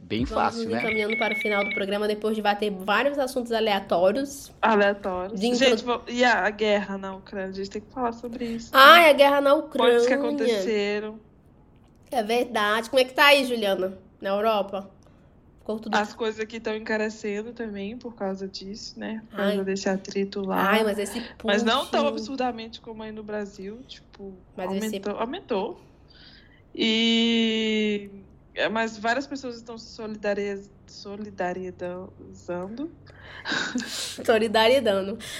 Bem 0.00 0.24
Vamos 0.24 0.44
fácil, 0.44 0.68
né? 0.68 0.78
encaminhando 0.80 1.16
para 1.16 1.32
o 1.34 1.36
final 1.38 1.64
do 1.64 1.70
programa 1.74 2.06
depois 2.06 2.36
de 2.36 2.42
bater 2.42 2.70
vários 2.70 3.18
assuntos 3.18 3.50
aleatórios. 3.52 4.52
Aleatório. 4.60 5.34
De 5.34 5.40
Gente, 5.40 5.64
intro- 5.82 5.86
vo- 5.86 6.02
e 6.08 6.22
a, 6.22 6.44
a 6.46 6.50
guerra 6.50 6.98
na 6.98 7.14
Ucrânia? 7.16 7.48
A 7.48 7.52
gente 7.52 7.70
tem 7.70 7.80
que 7.80 7.90
falar 7.90 8.12
sobre 8.12 8.44
isso. 8.44 8.66
né? 8.74 8.78
Ai, 8.82 9.08
a 9.08 9.12
guerra 9.14 9.40
na 9.40 9.54
Ucrânia. 9.54 9.92
Coisas 9.92 10.06
que 10.06 10.12
aconteceram. 10.12 11.18
É 12.10 12.22
verdade. 12.22 12.90
Como 12.90 13.00
é 13.00 13.04
que 13.04 13.14
tá 13.14 13.26
aí, 13.26 13.46
Juliana? 13.46 13.96
Na 14.20 14.28
Europa? 14.30 14.90
Ficou 15.60 15.78
tudo. 15.80 15.94
As 15.96 16.12
coisas 16.12 16.38
aqui 16.38 16.58
estão 16.58 16.76
encarecendo 16.76 17.54
também 17.54 17.96
por 17.96 18.14
causa 18.14 18.46
disso, 18.46 19.00
né? 19.00 19.22
Por 19.30 19.36
causa 19.36 19.58
Ai. 19.58 19.64
desse 19.64 19.88
atrito 19.88 20.42
lá. 20.42 20.70
Ai, 20.70 20.84
mas 20.84 20.98
esse 20.98 21.22
Mas 21.42 21.62
não 21.62 21.86
tão 21.86 22.06
absurdamente 22.06 22.78
como 22.82 23.02
aí 23.02 23.10
no 23.10 23.22
Brasil, 23.22 23.80
tipo, 23.88 24.34
Mas 24.54 24.70
esse- 24.70 24.84
aumentou, 24.84 25.16
aumentou. 25.18 25.80
E 26.74 28.26
é, 28.54 28.68
mas 28.68 28.98
várias 28.98 29.26
pessoas 29.26 29.56
estão 29.56 29.78
se 29.78 29.94
solidariz- 29.94 30.70
solidarizando. 30.86 32.92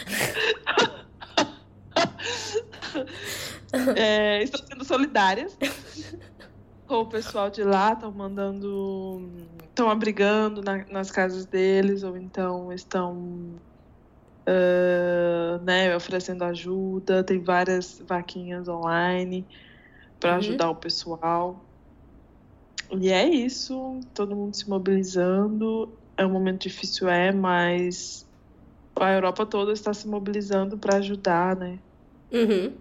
É, 3.97 4.43
estão 4.43 4.65
sendo 4.67 4.85
solidárias 4.85 5.57
com 6.87 6.97
o 7.01 7.09
pessoal 7.09 7.51
de 7.51 7.63
lá, 7.65 7.93
estão 7.93 8.13
mandando. 8.13 9.49
estão 9.65 9.91
abrigando 9.91 10.63
na- 10.63 10.85
nas 10.87 11.11
casas 11.11 11.45
deles, 11.47 12.03
ou 12.05 12.17
então 12.17 12.73
estão 12.73 13.61
ah, 14.47 15.59
né, 15.65 15.97
oferecendo 15.97 16.45
ajuda. 16.45 17.25
Tem 17.25 17.43
várias 17.43 17.99
vaquinhas 18.07 18.69
online 18.69 19.49
para 20.25 20.33
Uhum. 20.33 20.39
ajudar 20.39 20.71
o 20.71 20.77
pessoal. 20.77 21.69
E 22.99 23.11
é 23.11 23.29
isso, 23.29 24.01
todo 24.15 24.35
mundo 24.35 24.57
se 24.57 24.67
mobilizando. 24.67 25.99
É 26.17 26.25
um 26.25 26.33
momento 26.33 26.63
difícil, 26.63 27.11
é, 27.11 27.31
mas 27.31 28.27
a 28.99 29.13
Europa 29.13 29.45
toda 29.45 29.73
está 29.73 29.93
se 29.93 30.09
mobilizando 30.09 30.79
para 30.79 30.97
ajudar, 30.97 31.57
né? 31.57 31.79
Uhum. 32.33 32.73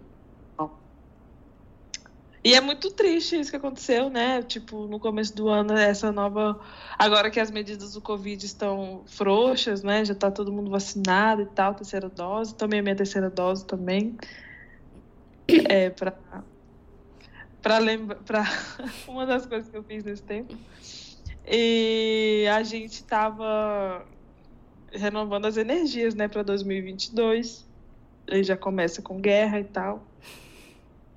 E 2.46 2.54
é 2.54 2.60
muito 2.60 2.90
triste 2.90 3.40
isso 3.40 3.50
que 3.50 3.56
aconteceu, 3.56 4.10
né? 4.10 4.42
Tipo, 4.42 4.86
no 4.86 5.00
começo 5.00 5.34
do 5.34 5.48
ano, 5.48 5.72
essa 5.72 6.12
nova. 6.12 6.60
Agora 6.98 7.30
que 7.30 7.40
as 7.40 7.50
medidas 7.50 7.94
do 7.94 8.02
Covid 8.02 8.44
estão 8.44 9.02
frouxas, 9.06 9.82
né? 9.82 10.04
Já 10.04 10.14
tá 10.14 10.30
todo 10.30 10.52
mundo 10.52 10.70
vacinado 10.70 11.40
e 11.40 11.46
tal, 11.46 11.74
terceira 11.74 12.08
dose. 12.10 12.54
Tomei 12.54 12.80
a 12.80 12.82
minha 12.82 12.96
terceira 12.96 13.30
dose 13.30 13.66
também. 13.66 14.14
É, 15.70 15.88
pra. 15.88 16.18
Pra 17.64 17.78
lembrar. 17.78 18.18
Pra... 18.24 18.44
Uma 19.08 19.26
das 19.26 19.44
coisas 19.46 19.68
que 19.68 19.76
eu 19.76 19.82
fiz 19.82 20.04
nesse 20.04 20.22
tempo. 20.22 20.54
E 21.46 22.46
a 22.54 22.62
gente 22.62 23.02
tava 23.04 24.04
renovando 24.92 25.46
as 25.46 25.56
energias, 25.56 26.14
né, 26.14 26.28
pra 26.28 26.42
2022. 26.42 27.66
Aí 28.30 28.44
já 28.44 28.56
começa 28.56 29.02
com 29.02 29.20
guerra 29.20 29.58
e 29.60 29.64
tal. 29.64 30.04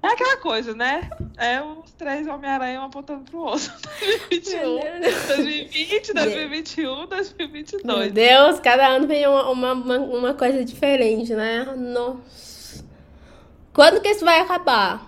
É 0.02 0.08
aquela 0.10 0.38
coisa, 0.38 0.74
né? 0.74 1.10
É 1.38 1.62
os 1.62 1.92
três 1.92 2.28
Homem-Aranha 2.28 2.82
um 2.82 2.86
apontando 2.86 3.24
pro 3.30 3.40
outro. 3.40 3.72
2021, 4.30 5.00
2020, 5.28 6.14
2021, 6.14 6.96
Meu 6.98 7.08
2022. 7.08 8.12
Deus, 8.14 8.60
cada 8.60 8.88
ano 8.88 9.08
vem 9.08 9.28
uma, 9.28 9.50
uma- 9.52 9.74
uma 10.00 10.34
coisa 10.34 10.64
diferente, 10.64 11.34
né? 11.34 11.64
Nossa. 11.76 12.86
Quando 13.74 14.02
que 14.02 14.10
isso 14.10 14.24
vai 14.24 14.40
acabar? 14.40 15.06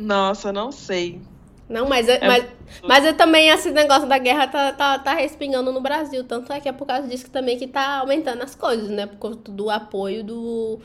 Nossa, 0.00 0.52
não 0.52 0.72
sei. 0.72 1.22
Não, 1.68 1.86
mas, 1.88 2.08
é- 2.08 2.22
mas, 2.24 2.44
mas 2.86 3.04
eu 3.04 3.16
também 3.16 3.48
esse 3.48 3.70
negócio 3.70 4.08
da 4.08 4.18
guerra 4.18 4.48
tá, 4.48 4.72
tá, 4.72 4.98
tá 4.98 5.14
respingando 5.14 5.72
no 5.72 5.80
Brasil. 5.80 6.24
Tanto 6.24 6.52
é 6.52 6.60
que 6.60 6.68
é 6.68 6.72
por 6.72 6.86
causa 6.86 7.06
disso 7.06 7.24
que 7.24 7.30
também 7.30 7.56
que 7.58 7.68
tá 7.68 7.98
aumentando 7.98 8.42
as 8.42 8.54
coisas, 8.54 8.88
né? 8.90 9.06
Por 9.06 9.18
conta 9.18 9.52
do 9.52 9.70
apoio 9.70 10.24
do, 10.24 10.80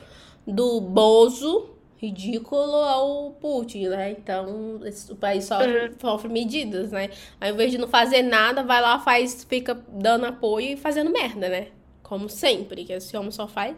do 0.46 0.80
Bozo 0.82 1.72
ridículo 1.98 2.76
ao 2.76 3.32
Putin, 3.42 3.88
né? 3.88 4.12
Então, 4.12 4.80
esse- 4.86 5.12
o 5.12 5.16
país 5.16 5.46
sofre, 5.46 5.92
sofre 6.00 6.30
medidas, 6.30 6.92
né? 6.92 7.10
Ao 7.42 7.50
invés 7.50 7.72
de 7.72 7.78
não 7.80 7.88
fazer 7.88 8.22
nada, 8.22 8.62
vai 8.64 8.80
lá, 8.82 9.00
faz, 9.00 9.44
fica 9.44 9.74
dando 9.90 10.26
apoio 10.26 10.74
e 10.74 10.78
fazendo 10.78 11.10
merda, 11.12 11.50
né? 11.50 11.68
Como 12.04 12.30
sempre, 12.30 12.86
que 12.86 12.94
esse 12.94 13.18
homem 13.18 13.32
só 13.32 13.48
faz 13.48 13.76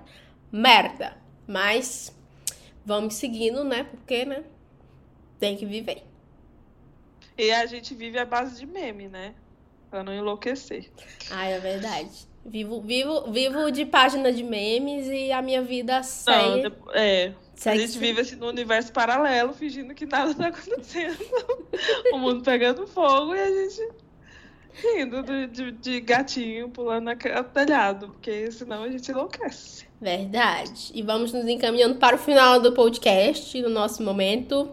merda. 0.51 1.15
Mas 1.47 2.13
vamos 2.85 3.15
seguindo, 3.15 3.63
né? 3.63 3.83
Porque, 3.85 4.25
né? 4.25 4.43
Tem 5.39 5.55
que 5.57 5.65
viver. 5.65 6.03
E 7.37 7.51
a 7.51 7.65
gente 7.65 7.93
vive 7.93 8.17
à 8.17 8.25
base 8.25 8.59
de 8.59 8.65
meme, 8.65 9.07
né? 9.07 9.33
Pra 9.89 10.03
não 10.03 10.13
enlouquecer. 10.13 10.89
Ai, 11.29 11.53
é 11.53 11.59
verdade. 11.59 12.27
Vivo, 12.45 12.81
vivo, 12.81 13.31
vivo 13.31 13.69
de 13.71 13.85
página 13.85 14.31
de 14.31 14.41
memes 14.43 15.07
e 15.07 15.31
a 15.31 15.41
minha 15.41 15.61
vida 15.61 16.01
segue. 16.03 16.73
é. 16.93 17.27
A 17.27 17.33
segue 17.59 17.79
gente 17.87 17.97
vive 17.99 18.21
assim 18.21 18.35
no 18.35 18.47
universo 18.47 18.91
paralelo, 18.93 19.51
fingindo 19.53 19.93
que 19.93 20.05
nada 20.05 20.33
tá 20.33 20.47
acontecendo. 20.49 21.17
o 22.13 22.17
mundo 22.17 22.43
pegando 22.43 22.85
fogo 22.87 23.35
e 23.35 23.39
a 23.41 23.47
gente 23.49 23.89
rindo 24.73 25.23
de, 25.23 25.47
de- 25.47 25.71
de 25.71 25.99
gatinho 26.01 26.69
pulando 26.69 27.05
na 27.05 27.15
telhado, 27.43 28.09
porque 28.09 28.51
senão 28.51 28.83
a 28.83 28.89
gente 28.89 29.09
enlouquece. 29.11 29.85
Verdade. 29.99 30.91
E 30.93 31.01
vamos 31.01 31.33
nos 31.33 31.47
encaminhando 31.47 31.95
para 31.95 32.15
o 32.15 32.19
final 32.19 32.59
do 32.61 32.71
podcast, 32.73 33.59
no 33.61 33.69
nosso 33.69 34.03
momento. 34.03 34.69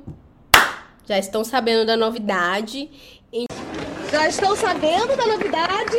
Já 1.07 1.19
estão 1.19 1.45
sabendo 1.45 1.85
da 1.85 1.97
novidade. 1.97 2.91
Já 4.11 4.29
estão 4.29 4.57
sabendo 4.57 5.17
da 5.17 5.27
novidade? 5.27 5.97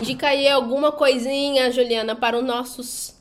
Indica 0.00 0.28
aí 0.28 0.48
alguma 0.48 0.92
coisinha, 0.92 1.70
Juliana, 1.70 2.14
para 2.14 2.36
os 2.36 2.44
nossos 2.44 3.16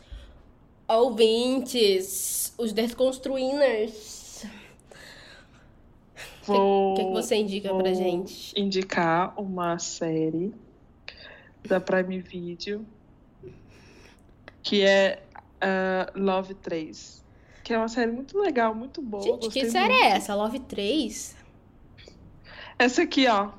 ouvintes, 0.87 2.53
os 2.57 2.73
desconstruiners. 2.73 4.45
O 6.47 6.95
que, 6.95 7.05
que 7.05 7.11
você 7.11 7.35
indica 7.35 7.73
pra 7.73 7.93
gente? 7.93 8.53
indicar 8.59 9.33
uma 9.39 9.79
série 9.79 10.53
da 11.65 11.79
Prime 11.79 12.19
Video 12.19 12.85
que 14.61 14.81
é 14.81 15.23
ah, 15.61 16.11
Love 16.15 16.55
3. 16.55 17.22
Que 17.63 17.73
é 17.73 17.77
uma 17.77 17.87
série 17.87 18.11
muito 18.11 18.37
legal, 18.39 18.75
muito 18.75 19.01
boa. 19.01 19.23
Gente, 19.23 19.49
que 19.49 19.69
série 19.69 19.93
muito. 19.93 20.03
é 20.05 20.09
essa? 20.09 20.35
Love 20.35 20.59
3? 20.59 21.37
Essa 22.77 23.03
aqui, 23.03 23.27
ó. 23.27 23.51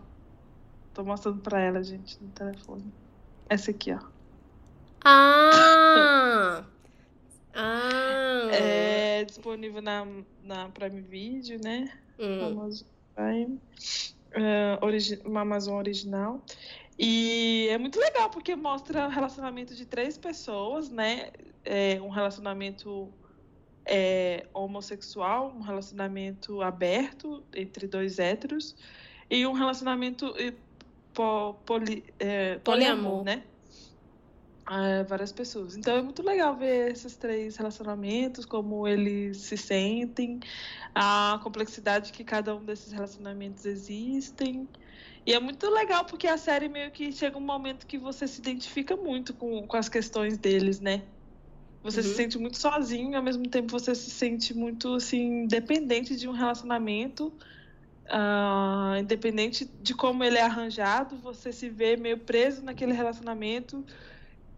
Tô 0.92 1.02
mostrando 1.04 1.40
pra 1.40 1.60
ela, 1.60 1.82
gente, 1.82 2.22
no 2.22 2.28
telefone. 2.30 2.84
Essa 3.48 3.70
aqui, 3.70 3.92
ó. 3.92 4.00
Ah! 5.04 6.64
Ah! 7.56 8.48
É 8.52 9.24
disponível 9.24 9.80
na, 9.80 10.04
na 10.42 10.68
Prime 10.70 11.00
Video, 11.00 11.56
né? 11.62 11.88
Hum. 12.18 12.46
Amazon 12.46 12.88
Prime. 13.14 13.60
É, 14.32 14.76
origi- 14.82 15.22
uma 15.24 15.42
Amazon 15.42 15.74
original. 15.76 16.42
E 16.98 17.68
é 17.70 17.78
muito 17.78 17.96
legal 18.00 18.28
porque 18.28 18.56
mostra 18.56 19.06
o 19.06 19.08
relacionamento 19.08 19.72
de 19.76 19.86
três 19.86 20.18
pessoas, 20.18 20.90
né? 20.90 21.30
É, 21.64 22.00
um 22.02 22.08
relacionamento 22.08 23.08
é, 23.86 24.46
homossexual, 24.54 25.54
um 25.56 25.60
relacionamento 25.60 26.62
aberto 26.62 27.44
entre 27.54 27.86
dois 27.86 28.18
héteros 28.18 28.76
e 29.30 29.46
um 29.46 29.52
relacionamento 29.52 30.34
po- 31.12 31.54
poli- 31.66 32.04
é, 32.18 32.58
Poliamor. 32.58 33.22
poliamor, 33.22 33.24
né? 33.24 33.44
Ah, 34.66 35.02
várias 35.06 35.30
pessoas. 35.30 35.76
Então 35.76 35.94
é 35.94 36.02
muito 36.02 36.22
legal 36.22 36.56
ver 36.56 36.92
esses 36.92 37.16
três 37.16 37.56
relacionamentos, 37.56 38.46
como 38.46 38.88
eles 38.88 39.42
se 39.42 39.58
sentem, 39.58 40.40
a 40.94 41.38
complexidade 41.42 42.12
que 42.12 42.24
cada 42.24 42.56
um 42.56 42.64
desses 42.64 42.90
relacionamentos 42.90 43.66
existem. 43.66 44.66
E 45.26 45.34
é 45.34 45.40
muito 45.40 45.68
legal 45.68 46.06
porque 46.06 46.26
a 46.26 46.38
série 46.38 46.68
meio 46.68 46.90
que 46.90 47.12
chega 47.12 47.36
um 47.36 47.42
momento 47.42 47.86
que 47.86 47.98
você 47.98 48.26
se 48.26 48.40
identifica 48.40 48.96
muito 48.96 49.34
com, 49.34 49.66
com 49.66 49.76
as 49.76 49.88
questões 49.90 50.38
deles, 50.38 50.80
né? 50.80 51.13
Você 51.84 52.02
se 52.02 52.08
Uhum. 52.08 52.14
sente 52.16 52.38
muito 52.38 52.58
sozinho 52.58 53.12
e 53.12 53.14
ao 53.14 53.22
mesmo 53.22 53.48
tempo 53.48 53.70
você 53.70 53.94
se 53.94 54.10
sente 54.10 54.54
muito 54.54 54.94
assim 54.94 55.46
dependente 55.46 56.16
de 56.16 56.26
um 56.26 56.32
relacionamento. 56.32 57.32
Ah, 58.08 58.96
independente 59.00 59.64
de 59.80 59.94
como 59.94 60.24
ele 60.24 60.36
é 60.38 60.42
arranjado, 60.42 61.16
você 61.18 61.52
se 61.52 61.68
vê 61.70 61.96
meio 61.96 62.18
preso 62.18 62.62
naquele 62.62 62.92
relacionamento 62.92 63.84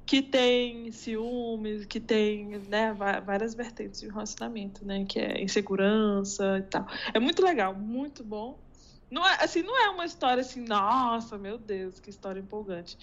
que 0.07 0.23
tem 0.23 0.93
ciúmes, 0.93 1.85
que 1.85 1.99
tem 2.01 2.59
né, 2.69 2.93
várias 2.95 3.55
vertentes 3.55 4.01
de 4.01 4.09
um 4.09 4.12
relacionamento, 4.12 4.85
né? 4.87 5.05
Que 5.05 5.19
é 5.19 5.43
insegurança 5.43 6.59
e 6.59 6.62
tal. 6.62 6.87
É 7.12 7.19
muito 7.19 7.43
legal, 7.43 7.75
muito 7.75 8.25
bom. 8.25 8.65
Não 9.11 9.27
é, 9.27 9.37
assim, 9.43 9.62
não 9.62 9.77
é 9.85 9.91
uma 9.91 10.05
história 10.05 10.41
assim, 10.41 10.65
nossa, 10.65 11.39
meu 11.39 11.59
Deus, 11.59 11.99
que 12.01 12.11
história 12.11 12.41
empolgante. 12.41 12.97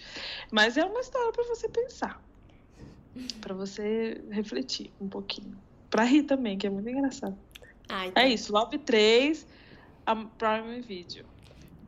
Mas 0.51 0.77
é 0.77 0.85
uma 0.85 0.99
história 0.99 1.31
para 1.31 1.45
você 1.45 1.67
pensar. 1.69 2.21
Para 3.41 3.53
você 3.53 4.21
refletir 4.31 4.91
um 4.99 5.07
pouquinho. 5.07 5.55
Pra 5.89 6.03
rir 6.03 6.23
também, 6.23 6.57
que 6.57 6.65
é 6.65 6.69
muito 6.69 6.89
engraçado. 6.89 7.37
Ah, 7.89 8.07
então, 8.07 8.23
É 8.23 8.29
isso, 8.29 8.51
Love 8.51 8.77
3, 8.79 9.45
a 10.05 10.15
Prime 10.15 10.81
Video. 10.81 11.25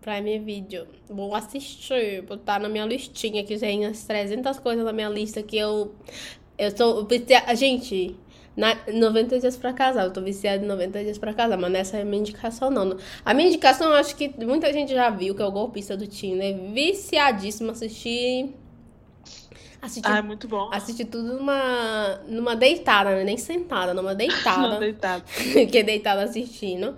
Prime 0.02 0.38
Video. 0.40 0.86
Vou 1.10 1.34
assistir, 1.34 2.22
botar 2.24 2.60
na 2.60 2.70
minha 2.70 2.86
listinha, 2.86 3.44
que 3.44 3.58
tem 3.58 3.86
umas 3.86 4.04
300 4.04 4.60
coisas 4.60 4.86
na 4.86 4.94
minha 4.94 5.10
lista 5.10 5.42
que 5.42 5.58
eu. 5.58 5.96
Eu 6.58 6.74
tô. 6.76 7.04
vicia- 7.06 7.56
Gente, 7.56 8.16
na, 8.56 8.78
90 8.94 9.40
dias 9.40 9.58
pra 9.58 9.74
casar. 9.74 10.04
Eu 10.06 10.14
tô 10.14 10.22
viciada 10.22 10.64
em 10.64 10.68
90 10.68 11.04
dias 11.04 11.18
pra 11.18 11.34
casar, 11.34 11.58
mas 11.58 11.72
nessa 11.72 11.98
é 11.98 12.02
a 12.04 12.06
minha 12.06 12.20
indicação, 12.20 12.70
não. 12.70 12.98
A 13.26 13.34
minha 13.34 13.48
indicação, 13.48 13.88
eu 13.88 13.96
acho 13.96 14.16
que 14.16 14.30
muita 14.46 14.72
gente 14.72 14.94
já 14.94 15.10
viu, 15.10 15.34
que 15.34 15.42
é 15.42 15.46
o 15.46 15.52
golpista 15.52 15.98
do 15.98 16.06
Tinder. 16.06 16.56
Viciadíssimo 16.72 17.72
assistir. 17.72 18.54
Assistir, 19.86 20.12
Ah, 20.12 20.17
é 20.17 20.21
muito 20.21 20.48
bom. 20.48 20.69
assistir 20.74 21.06
tudo 21.06 21.38
numa, 21.38 22.19
numa 22.28 22.56
deitada, 22.56 23.12
né? 23.15 23.24
Nem 23.24 23.38
sentada, 23.38 23.93
numa 23.93 24.13
deitada. 24.15 24.80
Deitado. 24.80 25.24
que 25.24 25.78
é 25.78 25.84
deitada 25.84 26.24
assistindo. 26.24 26.95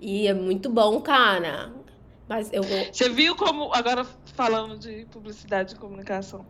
E 0.00 0.26
é 0.26 0.34
muito 0.34 0.68
bom, 0.68 1.00
cara. 1.00 1.72
Mas 2.28 2.50
eu 2.52 2.62
vou. 2.62 2.86
Você 2.92 3.08
viu 3.08 3.36
como, 3.36 3.72
agora 3.74 4.04
falando 4.34 4.78
de 4.78 5.06
publicidade 5.10 5.74
e 5.74 5.76
comunicação, 5.78 6.44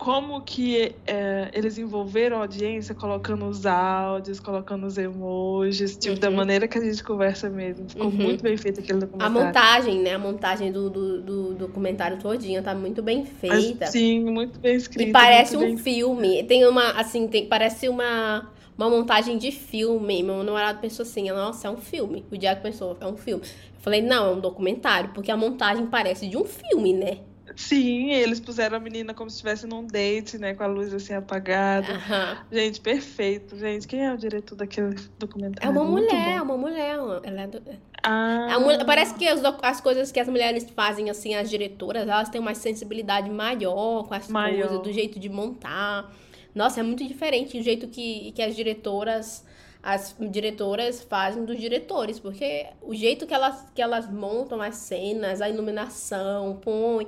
como 0.00 0.40
que 0.40 0.94
é, 1.06 1.50
eles 1.52 1.76
envolveram 1.76 2.38
a 2.38 2.40
audiência 2.40 2.94
colocando 2.94 3.44
os 3.44 3.66
áudios, 3.66 4.40
colocando 4.40 4.86
os 4.86 4.96
emojis, 4.96 5.94
tipo, 5.96 6.18
da 6.18 6.30
Uhum. 6.30 6.36
maneira 6.36 6.66
que 6.66 6.78
a 6.78 6.80
gente 6.80 7.04
conversa 7.04 7.50
mesmo. 7.50 7.86
Ficou 7.88 8.06
Uhum. 8.06 8.12
muito 8.12 8.42
bem 8.42 8.56
feito 8.56 8.80
aquele 8.80 8.96
A 8.98 9.00
documentário. 9.02 9.46
montagem, 9.46 9.98
né? 10.00 10.14
A 10.14 10.18
montagem 10.18 10.72
do, 10.72 10.88
do, 10.88 11.20
do 11.20 11.54
documentário 11.54 12.18
todinha 12.18 12.62
tá 12.62 12.74
muito 12.74 13.02
bem 13.02 13.26
feita. 13.26 13.86
Sim, 13.86 14.20
muito 14.24 14.58
bem 14.58 14.74
escrito. 14.74 15.08
E 15.10 15.12
parece 15.12 15.54
um 15.56 15.60
bem- 15.60 15.76
filme. 15.76 16.42
Tem 16.44 16.66
uma, 16.66 16.92
assim, 16.92 17.28
tem, 17.28 17.46
parece 17.46 17.86
uma, 17.88 18.50
uma 18.78 18.88
montagem 18.88 19.36
de 19.36 19.52
filme. 19.52 20.22
Meu 20.22 20.42
namorado 20.42 20.80
pensou 20.80 21.02
assim, 21.02 21.30
nossa, 21.30 21.68
é 21.68 21.70
um 21.70 21.76
filme. 21.76 22.24
O 22.32 22.38
Diago 22.38 22.62
pensou, 22.62 22.96
é 23.00 23.06
um 23.06 23.18
filme. 23.18 23.42
Eu 23.44 23.80
falei, 23.82 24.00
não, 24.00 24.30
é 24.30 24.32
um 24.34 24.40
documentário, 24.40 25.10
porque 25.12 25.30
a 25.30 25.36
montagem 25.36 25.86
parece 25.86 26.26
de 26.26 26.38
um 26.38 26.44
filme, 26.46 26.94
né? 26.94 27.18
Sim, 27.60 28.10
eles 28.10 28.40
puseram 28.40 28.76
a 28.78 28.80
menina 28.80 29.12
como 29.12 29.28
se 29.28 29.36
estivesse 29.36 29.66
num 29.66 29.86
date, 29.86 30.38
né? 30.38 30.54
Com 30.54 30.62
a 30.64 30.66
luz 30.66 30.94
assim 30.94 31.12
apagada. 31.12 31.92
Aham. 31.92 32.38
Gente, 32.50 32.80
perfeito. 32.80 33.56
Gente, 33.56 33.86
quem 33.86 34.04
é 34.06 34.12
o 34.12 34.16
diretor 34.16 34.56
daquele 34.56 34.94
documentário? 35.18 35.66
É 35.66 35.70
uma 35.70 35.84
mulher, 35.84 36.36
é 36.36 36.42
uma 36.42 36.56
mulher. 36.56 36.96
Ela 37.22 37.42
é 37.42 37.46
do- 37.46 37.62
Ah, 38.02 38.54
A 38.54 38.58
mulher- 38.60 38.84
parece 38.86 39.14
que 39.14 39.28
as, 39.28 39.42
as 39.62 39.80
coisas 39.80 40.10
que 40.10 40.18
as 40.18 40.26
mulheres 40.26 40.66
fazem, 40.74 41.10
assim, 41.10 41.34
as 41.34 41.50
diretoras, 41.50 42.08
elas 42.08 42.30
têm 42.30 42.40
uma 42.40 42.54
sensibilidade 42.54 43.28
maior 43.28 44.08
com 44.08 44.14
as 44.14 44.26
Maior. 44.28 44.68
coisas, 44.68 44.82
do 44.82 44.90
jeito 44.92 45.20
de 45.20 45.28
montar. 45.28 46.10
Nossa, 46.54 46.80
é 46.80 46.82
muito 46.82 47.06
diferente 47.06 47.58
o 47.58 47.62
jeito 47.62 47.88
que, 47.88 48.32
que 48.32 48.40
as 48.42 48.56
diretoras, 48.56 49.44
as 49.82 50.16
diretoras 50.18 51.02
fazem 51.02 51.44
dos 51.44 51.58
diretores, 51.60 52.18
porque 52.18 52.66
o 52.80 52.94
jeito 52.94 53.26
que 53.26 53.34
elas, 53.34 53.66
que 53.74 53.82
elas 53.82 54.10
montam 54.10 54.62
as 54.62 54.76
cenas, 54.76 55.40
a 55.42 55.48
iluminação, 55.50 56.58
põe 56.62 57.06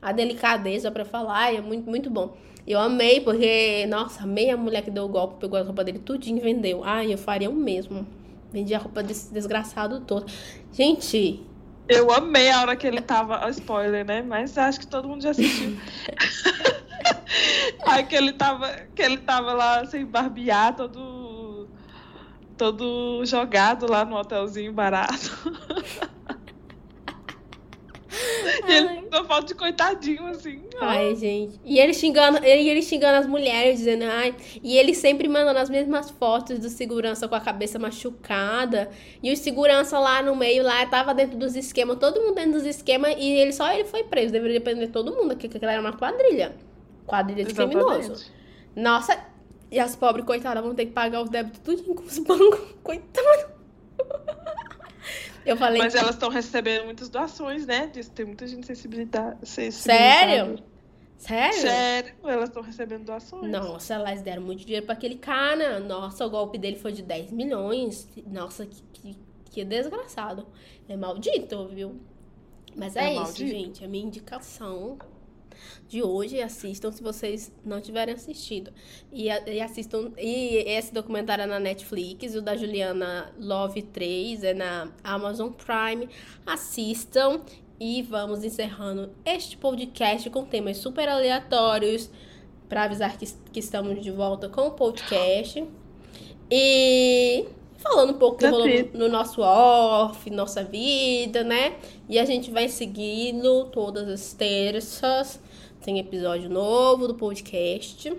a 0.00 0.12
delicadeza 0.12 0.90
pra 0.90 1.04
falar, 1.04 1.54
é 1.54 1.60
muito, 1.60 1.88
muito 1.88 2.10
bom. 2.10 2.36
Eu 2.66 2.78
amei, 2.80 3.20
porque, 3.20 3.86
nossa, 3.86 4.22
amei 4.22 4.50
a 4.50 4.56
mulher 4.56 4.82
que 4.82 4.90
deu 4.90 5.04
o 5.04 5.08
golpe, 5.08 5.40
pegou 5.40 5.58
a 5.58 5.62
roupa 5.62 5.82
dele 5.82 5.98
tudinho 5.98 6.38
e 6.38 6.40
vendeu. 6.40 6.82
Ai, 6.84 7.12
eu 7.12 7.18
faria 7.18 7.50
o 7.50 7.54
mesmo. 7.54 8.06
Vendi 8.52 8.74
a 8.74 8.78
roupa 8.78 9.02
desse 9.02 9.32
desgraçado 9.32 10.00
todo. 10.00 10.30
Gente, 10.72 11.44
Eu 11.88 12.10
amei 12.12 12.50
a 12.50 12.60
hora 12.60 12.76
que 12.76 12.86
ele 12.86 13.00
tava. 13.00 13.48
Spoiler, 13.50 14.04
né? 14.06 14.22
Mas 14.22 14.56
acho 14.56 14.78
que 14.80 14.86
todo 14.86 15.08
mundo 15.08 15.22
já 15.22 15.30
assistiu. 15.30 15.76
Aí 17.86 18.04
que 18.04 18.14
ele 18.14 18.32
tava, 18.32 18.68
que 18.94 19.02
ele 19.02 19.18
tava 19.18 19.52
lá 19.52 19.84
sem 19.86 20.04
barbear, 20.06 20.74
todo. 20.76 21.68
Todo 22.56 23.24
jogado 23.24 23.90
lá 23.90 24.04
no 24.04 24.16
hotelzinho 24.16 24.72
barato. 24.72 25.30
e 28.68 28.72
ele 28.72 29.02
ficou 29.02 29.24
falta 29.24 29.46
de 29.46 29.54
coitadinho, 29.54 30.26
assim. 30.26 30.60
Ai, 30.80 31.14
gente. 31.14 31.60
E 31.64 31.78
ele 31.78 31.94
xingando, 31.94 32.38
ele, 32.38 32.68
ele 32.68 32.82
xingando 32.82 33.18
as 33.18 33.26
mulheres, 33.26 33.78
dizendo, 33.78 34.04
ai. 34.04 34.34
E 34.62 34.76
ele 34.76 34.94
sempre 34.94 35.28
mandando 35.28 35.58
as 35.58 35.70
mesmas 35.70 36.10
fotos 36.10 36.58
do 36.58 36.68
segurança 36.68 37.28
com 37.28 37.34
a 37.34 37.40
cabeça 37.40 37.78
machucada. 37.78 38.90
E 39.22 39.32
o 39.32 39.36
segurança 39.36 39.98
lá 39.98 40.22
no 40.22 40.34
meio, 40.34 40.62
lá, 40.62 40.84
tava 40.86 41.14
dentro 41.14 41.38
dos 41.38 41.56
esquemas, 41.56 41.98
todo 41.98 42.20
mundo 42.20 42.34
dentro 42.34 42.52
dos 42.52 42.66
esquemas, 42.66 43.14
e 43.18 43.30
ele 43.30 43.52
só 43.52 43.72
ele 43.72 43.84
foi 43.84 44.04
preso. 44.04 44.32
Deveria 44.32 44.60
prender 44.60 44.90
todo 44.90 45.12
mundo, 45.12 45.36
porque 45.36 45.46
aquilo 45.46 45.70
era 45.70 45.80
uma 45.80 45.92
quadrilha. 45.92 46.54
Quadrilha 47.06 47.44
de 47.44 47.54
criminoso. 47.54 47.98
Exatamente. 47.98 48.40
Nossa, 48.76 49.30
e 49.70 49.78
as 49.78 49.94
pobres 49.94 50.24
coitadas 50.24 50.62
vão 50.62 50.74
ter 50.74 50.86
que 50.86 50.92
pagar 50.92 51.22
os 51.22 51.30
débitos 51.30 51.60
tudo 51.60 51.94
com 51.94 52.02
os 52.02 52.18
bancos. 52.18 52.60
Coitado. 52.82 53.60
Eu 55.44 55.56
falei. 55.56 55.80
Mas 55.80 55.94
elas 55.94 56.10
estão 56.14 56.28
recebendo 56.28 56.84
muitas 56.84 57.08
doações, 57.08 57.66
né? 57.66 57.90
Tem 58.14 58.26
muita 58.26 58.46
gente 58.46 58.66
sensibilidade. 58.66 59.38
Sério? 59.48 60.58
Sério? 61.16 61.60
Sério, 61.60 62.14
elas 62.24 62.48
estão 62.48 62.62
recebendo 62.62 63.04
doações. 63.04 63.50
Nossa, 63.50 63.94
elas 63.94 64.22
deram 64.22 64.42
muito 64.42 64.64
dinheiro 64.64 64.86
pra 64.86 64.94
aquele 64.94 65.16
cara. 65.16 65.78
Nossa, 65.78 66.24
o 66.26 66.30
golpe 66.30 66.56
dele 66.56 66.76
foi 66.76 66.92
de 66.92 67.02
10 67.02 67.30
milhões. 67.30 68.08
Nossa, 68.26 68.64
que, 68.64 68.82
que, 68.92 69.16
que 69.50 69.64
desgraçado. 69.64 70.46
É 70.88 70.96
maldito, 70.96 71.68
viu? 71.68 72.00
Mas 72.74 72.96
é, 72.96 73.00
É 73.00 73.12
isso, 73.12 73.20
maldito. 73.22 73.50
gente. 73.50 73.84
A 73.84 73.88
minha 73.88 74.04
indicação 74.04 74.96
de 75.88 76.02
hoje. 76.02 76.40
Assistam 76.40 76.90
se 76.92 77.02
vocês 77.02 77.52
não 77.64 77.80
tiverem 77.80 78.14
assistido. 78.14 78.72
E, 79.12 79.26
e 79.26 79.60
assistam. 79.60 80.12
E 80.18 80.56
esse 80.66 80.92
documentário 80.92 81.42
é 81.42 81.46
na 81.46 81.60
Netflix. 81.60 82.34
O 82.34 82.42
da 82.42 82.56
Juliana 82.56 83.32
Love 83.38 83.82
3 83.82 84.44
é 84.44 84.54
na 84.54 84.88
Amazon 85.02 85.50
Prime. 85.52 86.08
Assistam. 86.46 87.40
E 87.78 88.02
vamos 88.02 88.44
encerrando 88.44 89.10
este 89.24 89.56
podcast 89.56 90.28
com 90.28 90.44
temas 90.44 90.76
super 90.76 91.08
aleatórios 91.08 92.10
para 92.68 92.84
avisar 92.84 93.16
que, 93.16 93.26
que 93.50 93.58
estamos 93.58 94.02
de 94.02 94.10
volta 94.10 94.48
com 94.48 94.68
o 94.68 94.70
podcast. 94.72 95.66
E 96.50 97.46
falando 97.80 98.10
um 98.10 98.18
pouco 98.18 98.38
que 98.38 98.46
rolou 98.46 98.68
no 98.94 99.08
nosso 99.08 99.40
off, 99.40 100.30
nossa 100.30 100.62
vida, 100.62 101.42
né? 101.42 101.76
E 102.08 102.18
a 102.18 102.24
gente 102.24 102.50
vai 102.50 102.68
seguindo 102.68 103.64
todas 103.66 104.08
as 104.08 104.32
terças. 104.32 105.40
Tem 105.82 105.98
episódio 105.98 106.48
novo 106.50 107.08
do 107.08 107.14
podcast. 107.14 108.12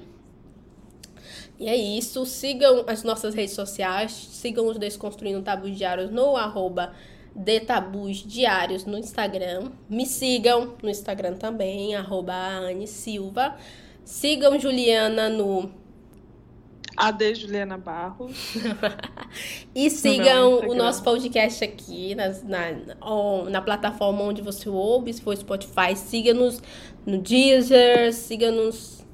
E 1.59 1.67
é 1.67 1.75
isso. 1.75 2.25
Sigam 2.25 2.83
as 2.87 3.03
nossas 3.03 3.35
redes 3.35 3.53
sociais. 3.53 4.11
Sigam 4.11 4.67
os 4.67 4.77
Desconstruindo 4.77 5.41
Tabus 5.41 5.77
Diários 5.77 6.09
no 6.09 6.35
arroba 6.35 6.93
de 7.35 7.59
Tabus 7.59 8.17
Diários 8.17 8.85
no 8.85 8.97
Instagram. 8.97 9.71
Me 9.87 10.05
sigam 10.05 10.75
no 10.81 10.89
Instagram 10.89 11.35
também, 11.35 11.95
arroba 11.95 12.33
Anne 12.33 12.87
Silva. 12.87 13.55
Sigam 14.03 14.59
Juliana 14.59 15.29
no 15.29 15.71
AD 16.97 17.35
Juliana 17.35 17.77
Barros. 17.77 18.55
E 19.73 19.89
sigam 19.89 20.51
o 20.51 20.55
Instagram. 20.55 20.75
nosso 20.75 21.03
podcast 21.03 21.63
aqui 21.63 22.13
nas- 22.15 22.43
na, 22.43 22.71
na 23.49 23.61
plataforma 23.61 24.21
onde 24.23 24.41
você 24.41 24.67
ouve, 24.67 25.13
se 25.13 25.21
for 25.21 25.35
Spotify, 25.37 25.95
siga-nos 25.95 26.61
no 27.05 27.17
Deezer, 27.17 28.13
siga-nos 28.13 29.05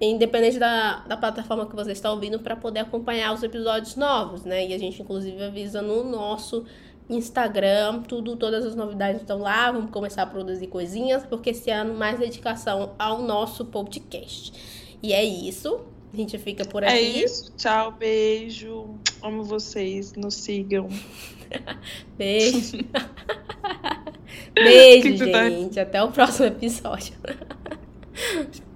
independente 0.00 0.58
da, 0.58 1.00
da 1.00 1.16
plataforma 1.16 1.66
que 1.66 1.74
você 1.74 1.92
está 1.92 2.10
ouvindo 2.12 2.38
para 2.38 2.54
poder 2.56 2.80
acompanhar 2.80 3.32
os 3.34 3.42
episódios 3.42 3.96
novos, 3.96 4.44
né? 4.44 4.66
E 4.68 4.74
a 4.74 4.78
gente 4.78 5.02
inclusive 5.02 5.42
avisa 5.42 5.82
no 5.82 6.04
nosso 6.04 6.64
Instagram, 7.10 8.02
tudo, 8.02 8.36
todas 8.36 8.64
as 8.64 8.74
novidades 8.76 9.20
estão 9.20 9.38
lá, 9.38 9.70
vamos 9.72 9.90
começar 9.90 10.22
a 10.22 10.26
produzir 10.26 10.68
coisinhas, 10.68 11.24
porque 11.26 11.50
esse 11.50 11.70
ano 11.70 11.94
mais 11.94 12.18
dedicação 12.18 12.94
ao 12.98 13.20
nosso 13.22 13.64
podcast. 13.64 14.52
E 15.02 15.12
é 15.12 15.22
isso. 15.24 15.80
A 16.12 16.16
gente 16.16 16.38
fica 16.38 16.64
por 16.64 16.84
aqui. 16.84 16.92
É 16.94 17.00
isso. 17.00 17.52
Tchau, 17.56 17.92
beijo. 17.92 18.96
Amo 19.22 19.44
vocês. 19.44 20.12
Nos 20.14 20.34
sigam. 20.34 20.88
Beijo. 22.18 22.78
Beijo, 24.54 25.24
tu 25.24 25.32
tá- 25.32 25.48
gente. 25.48 25.80
Até 25.80 26.02
o 26.02 26.10
próximo 26.10 26.46
episódio. 26.46 27.14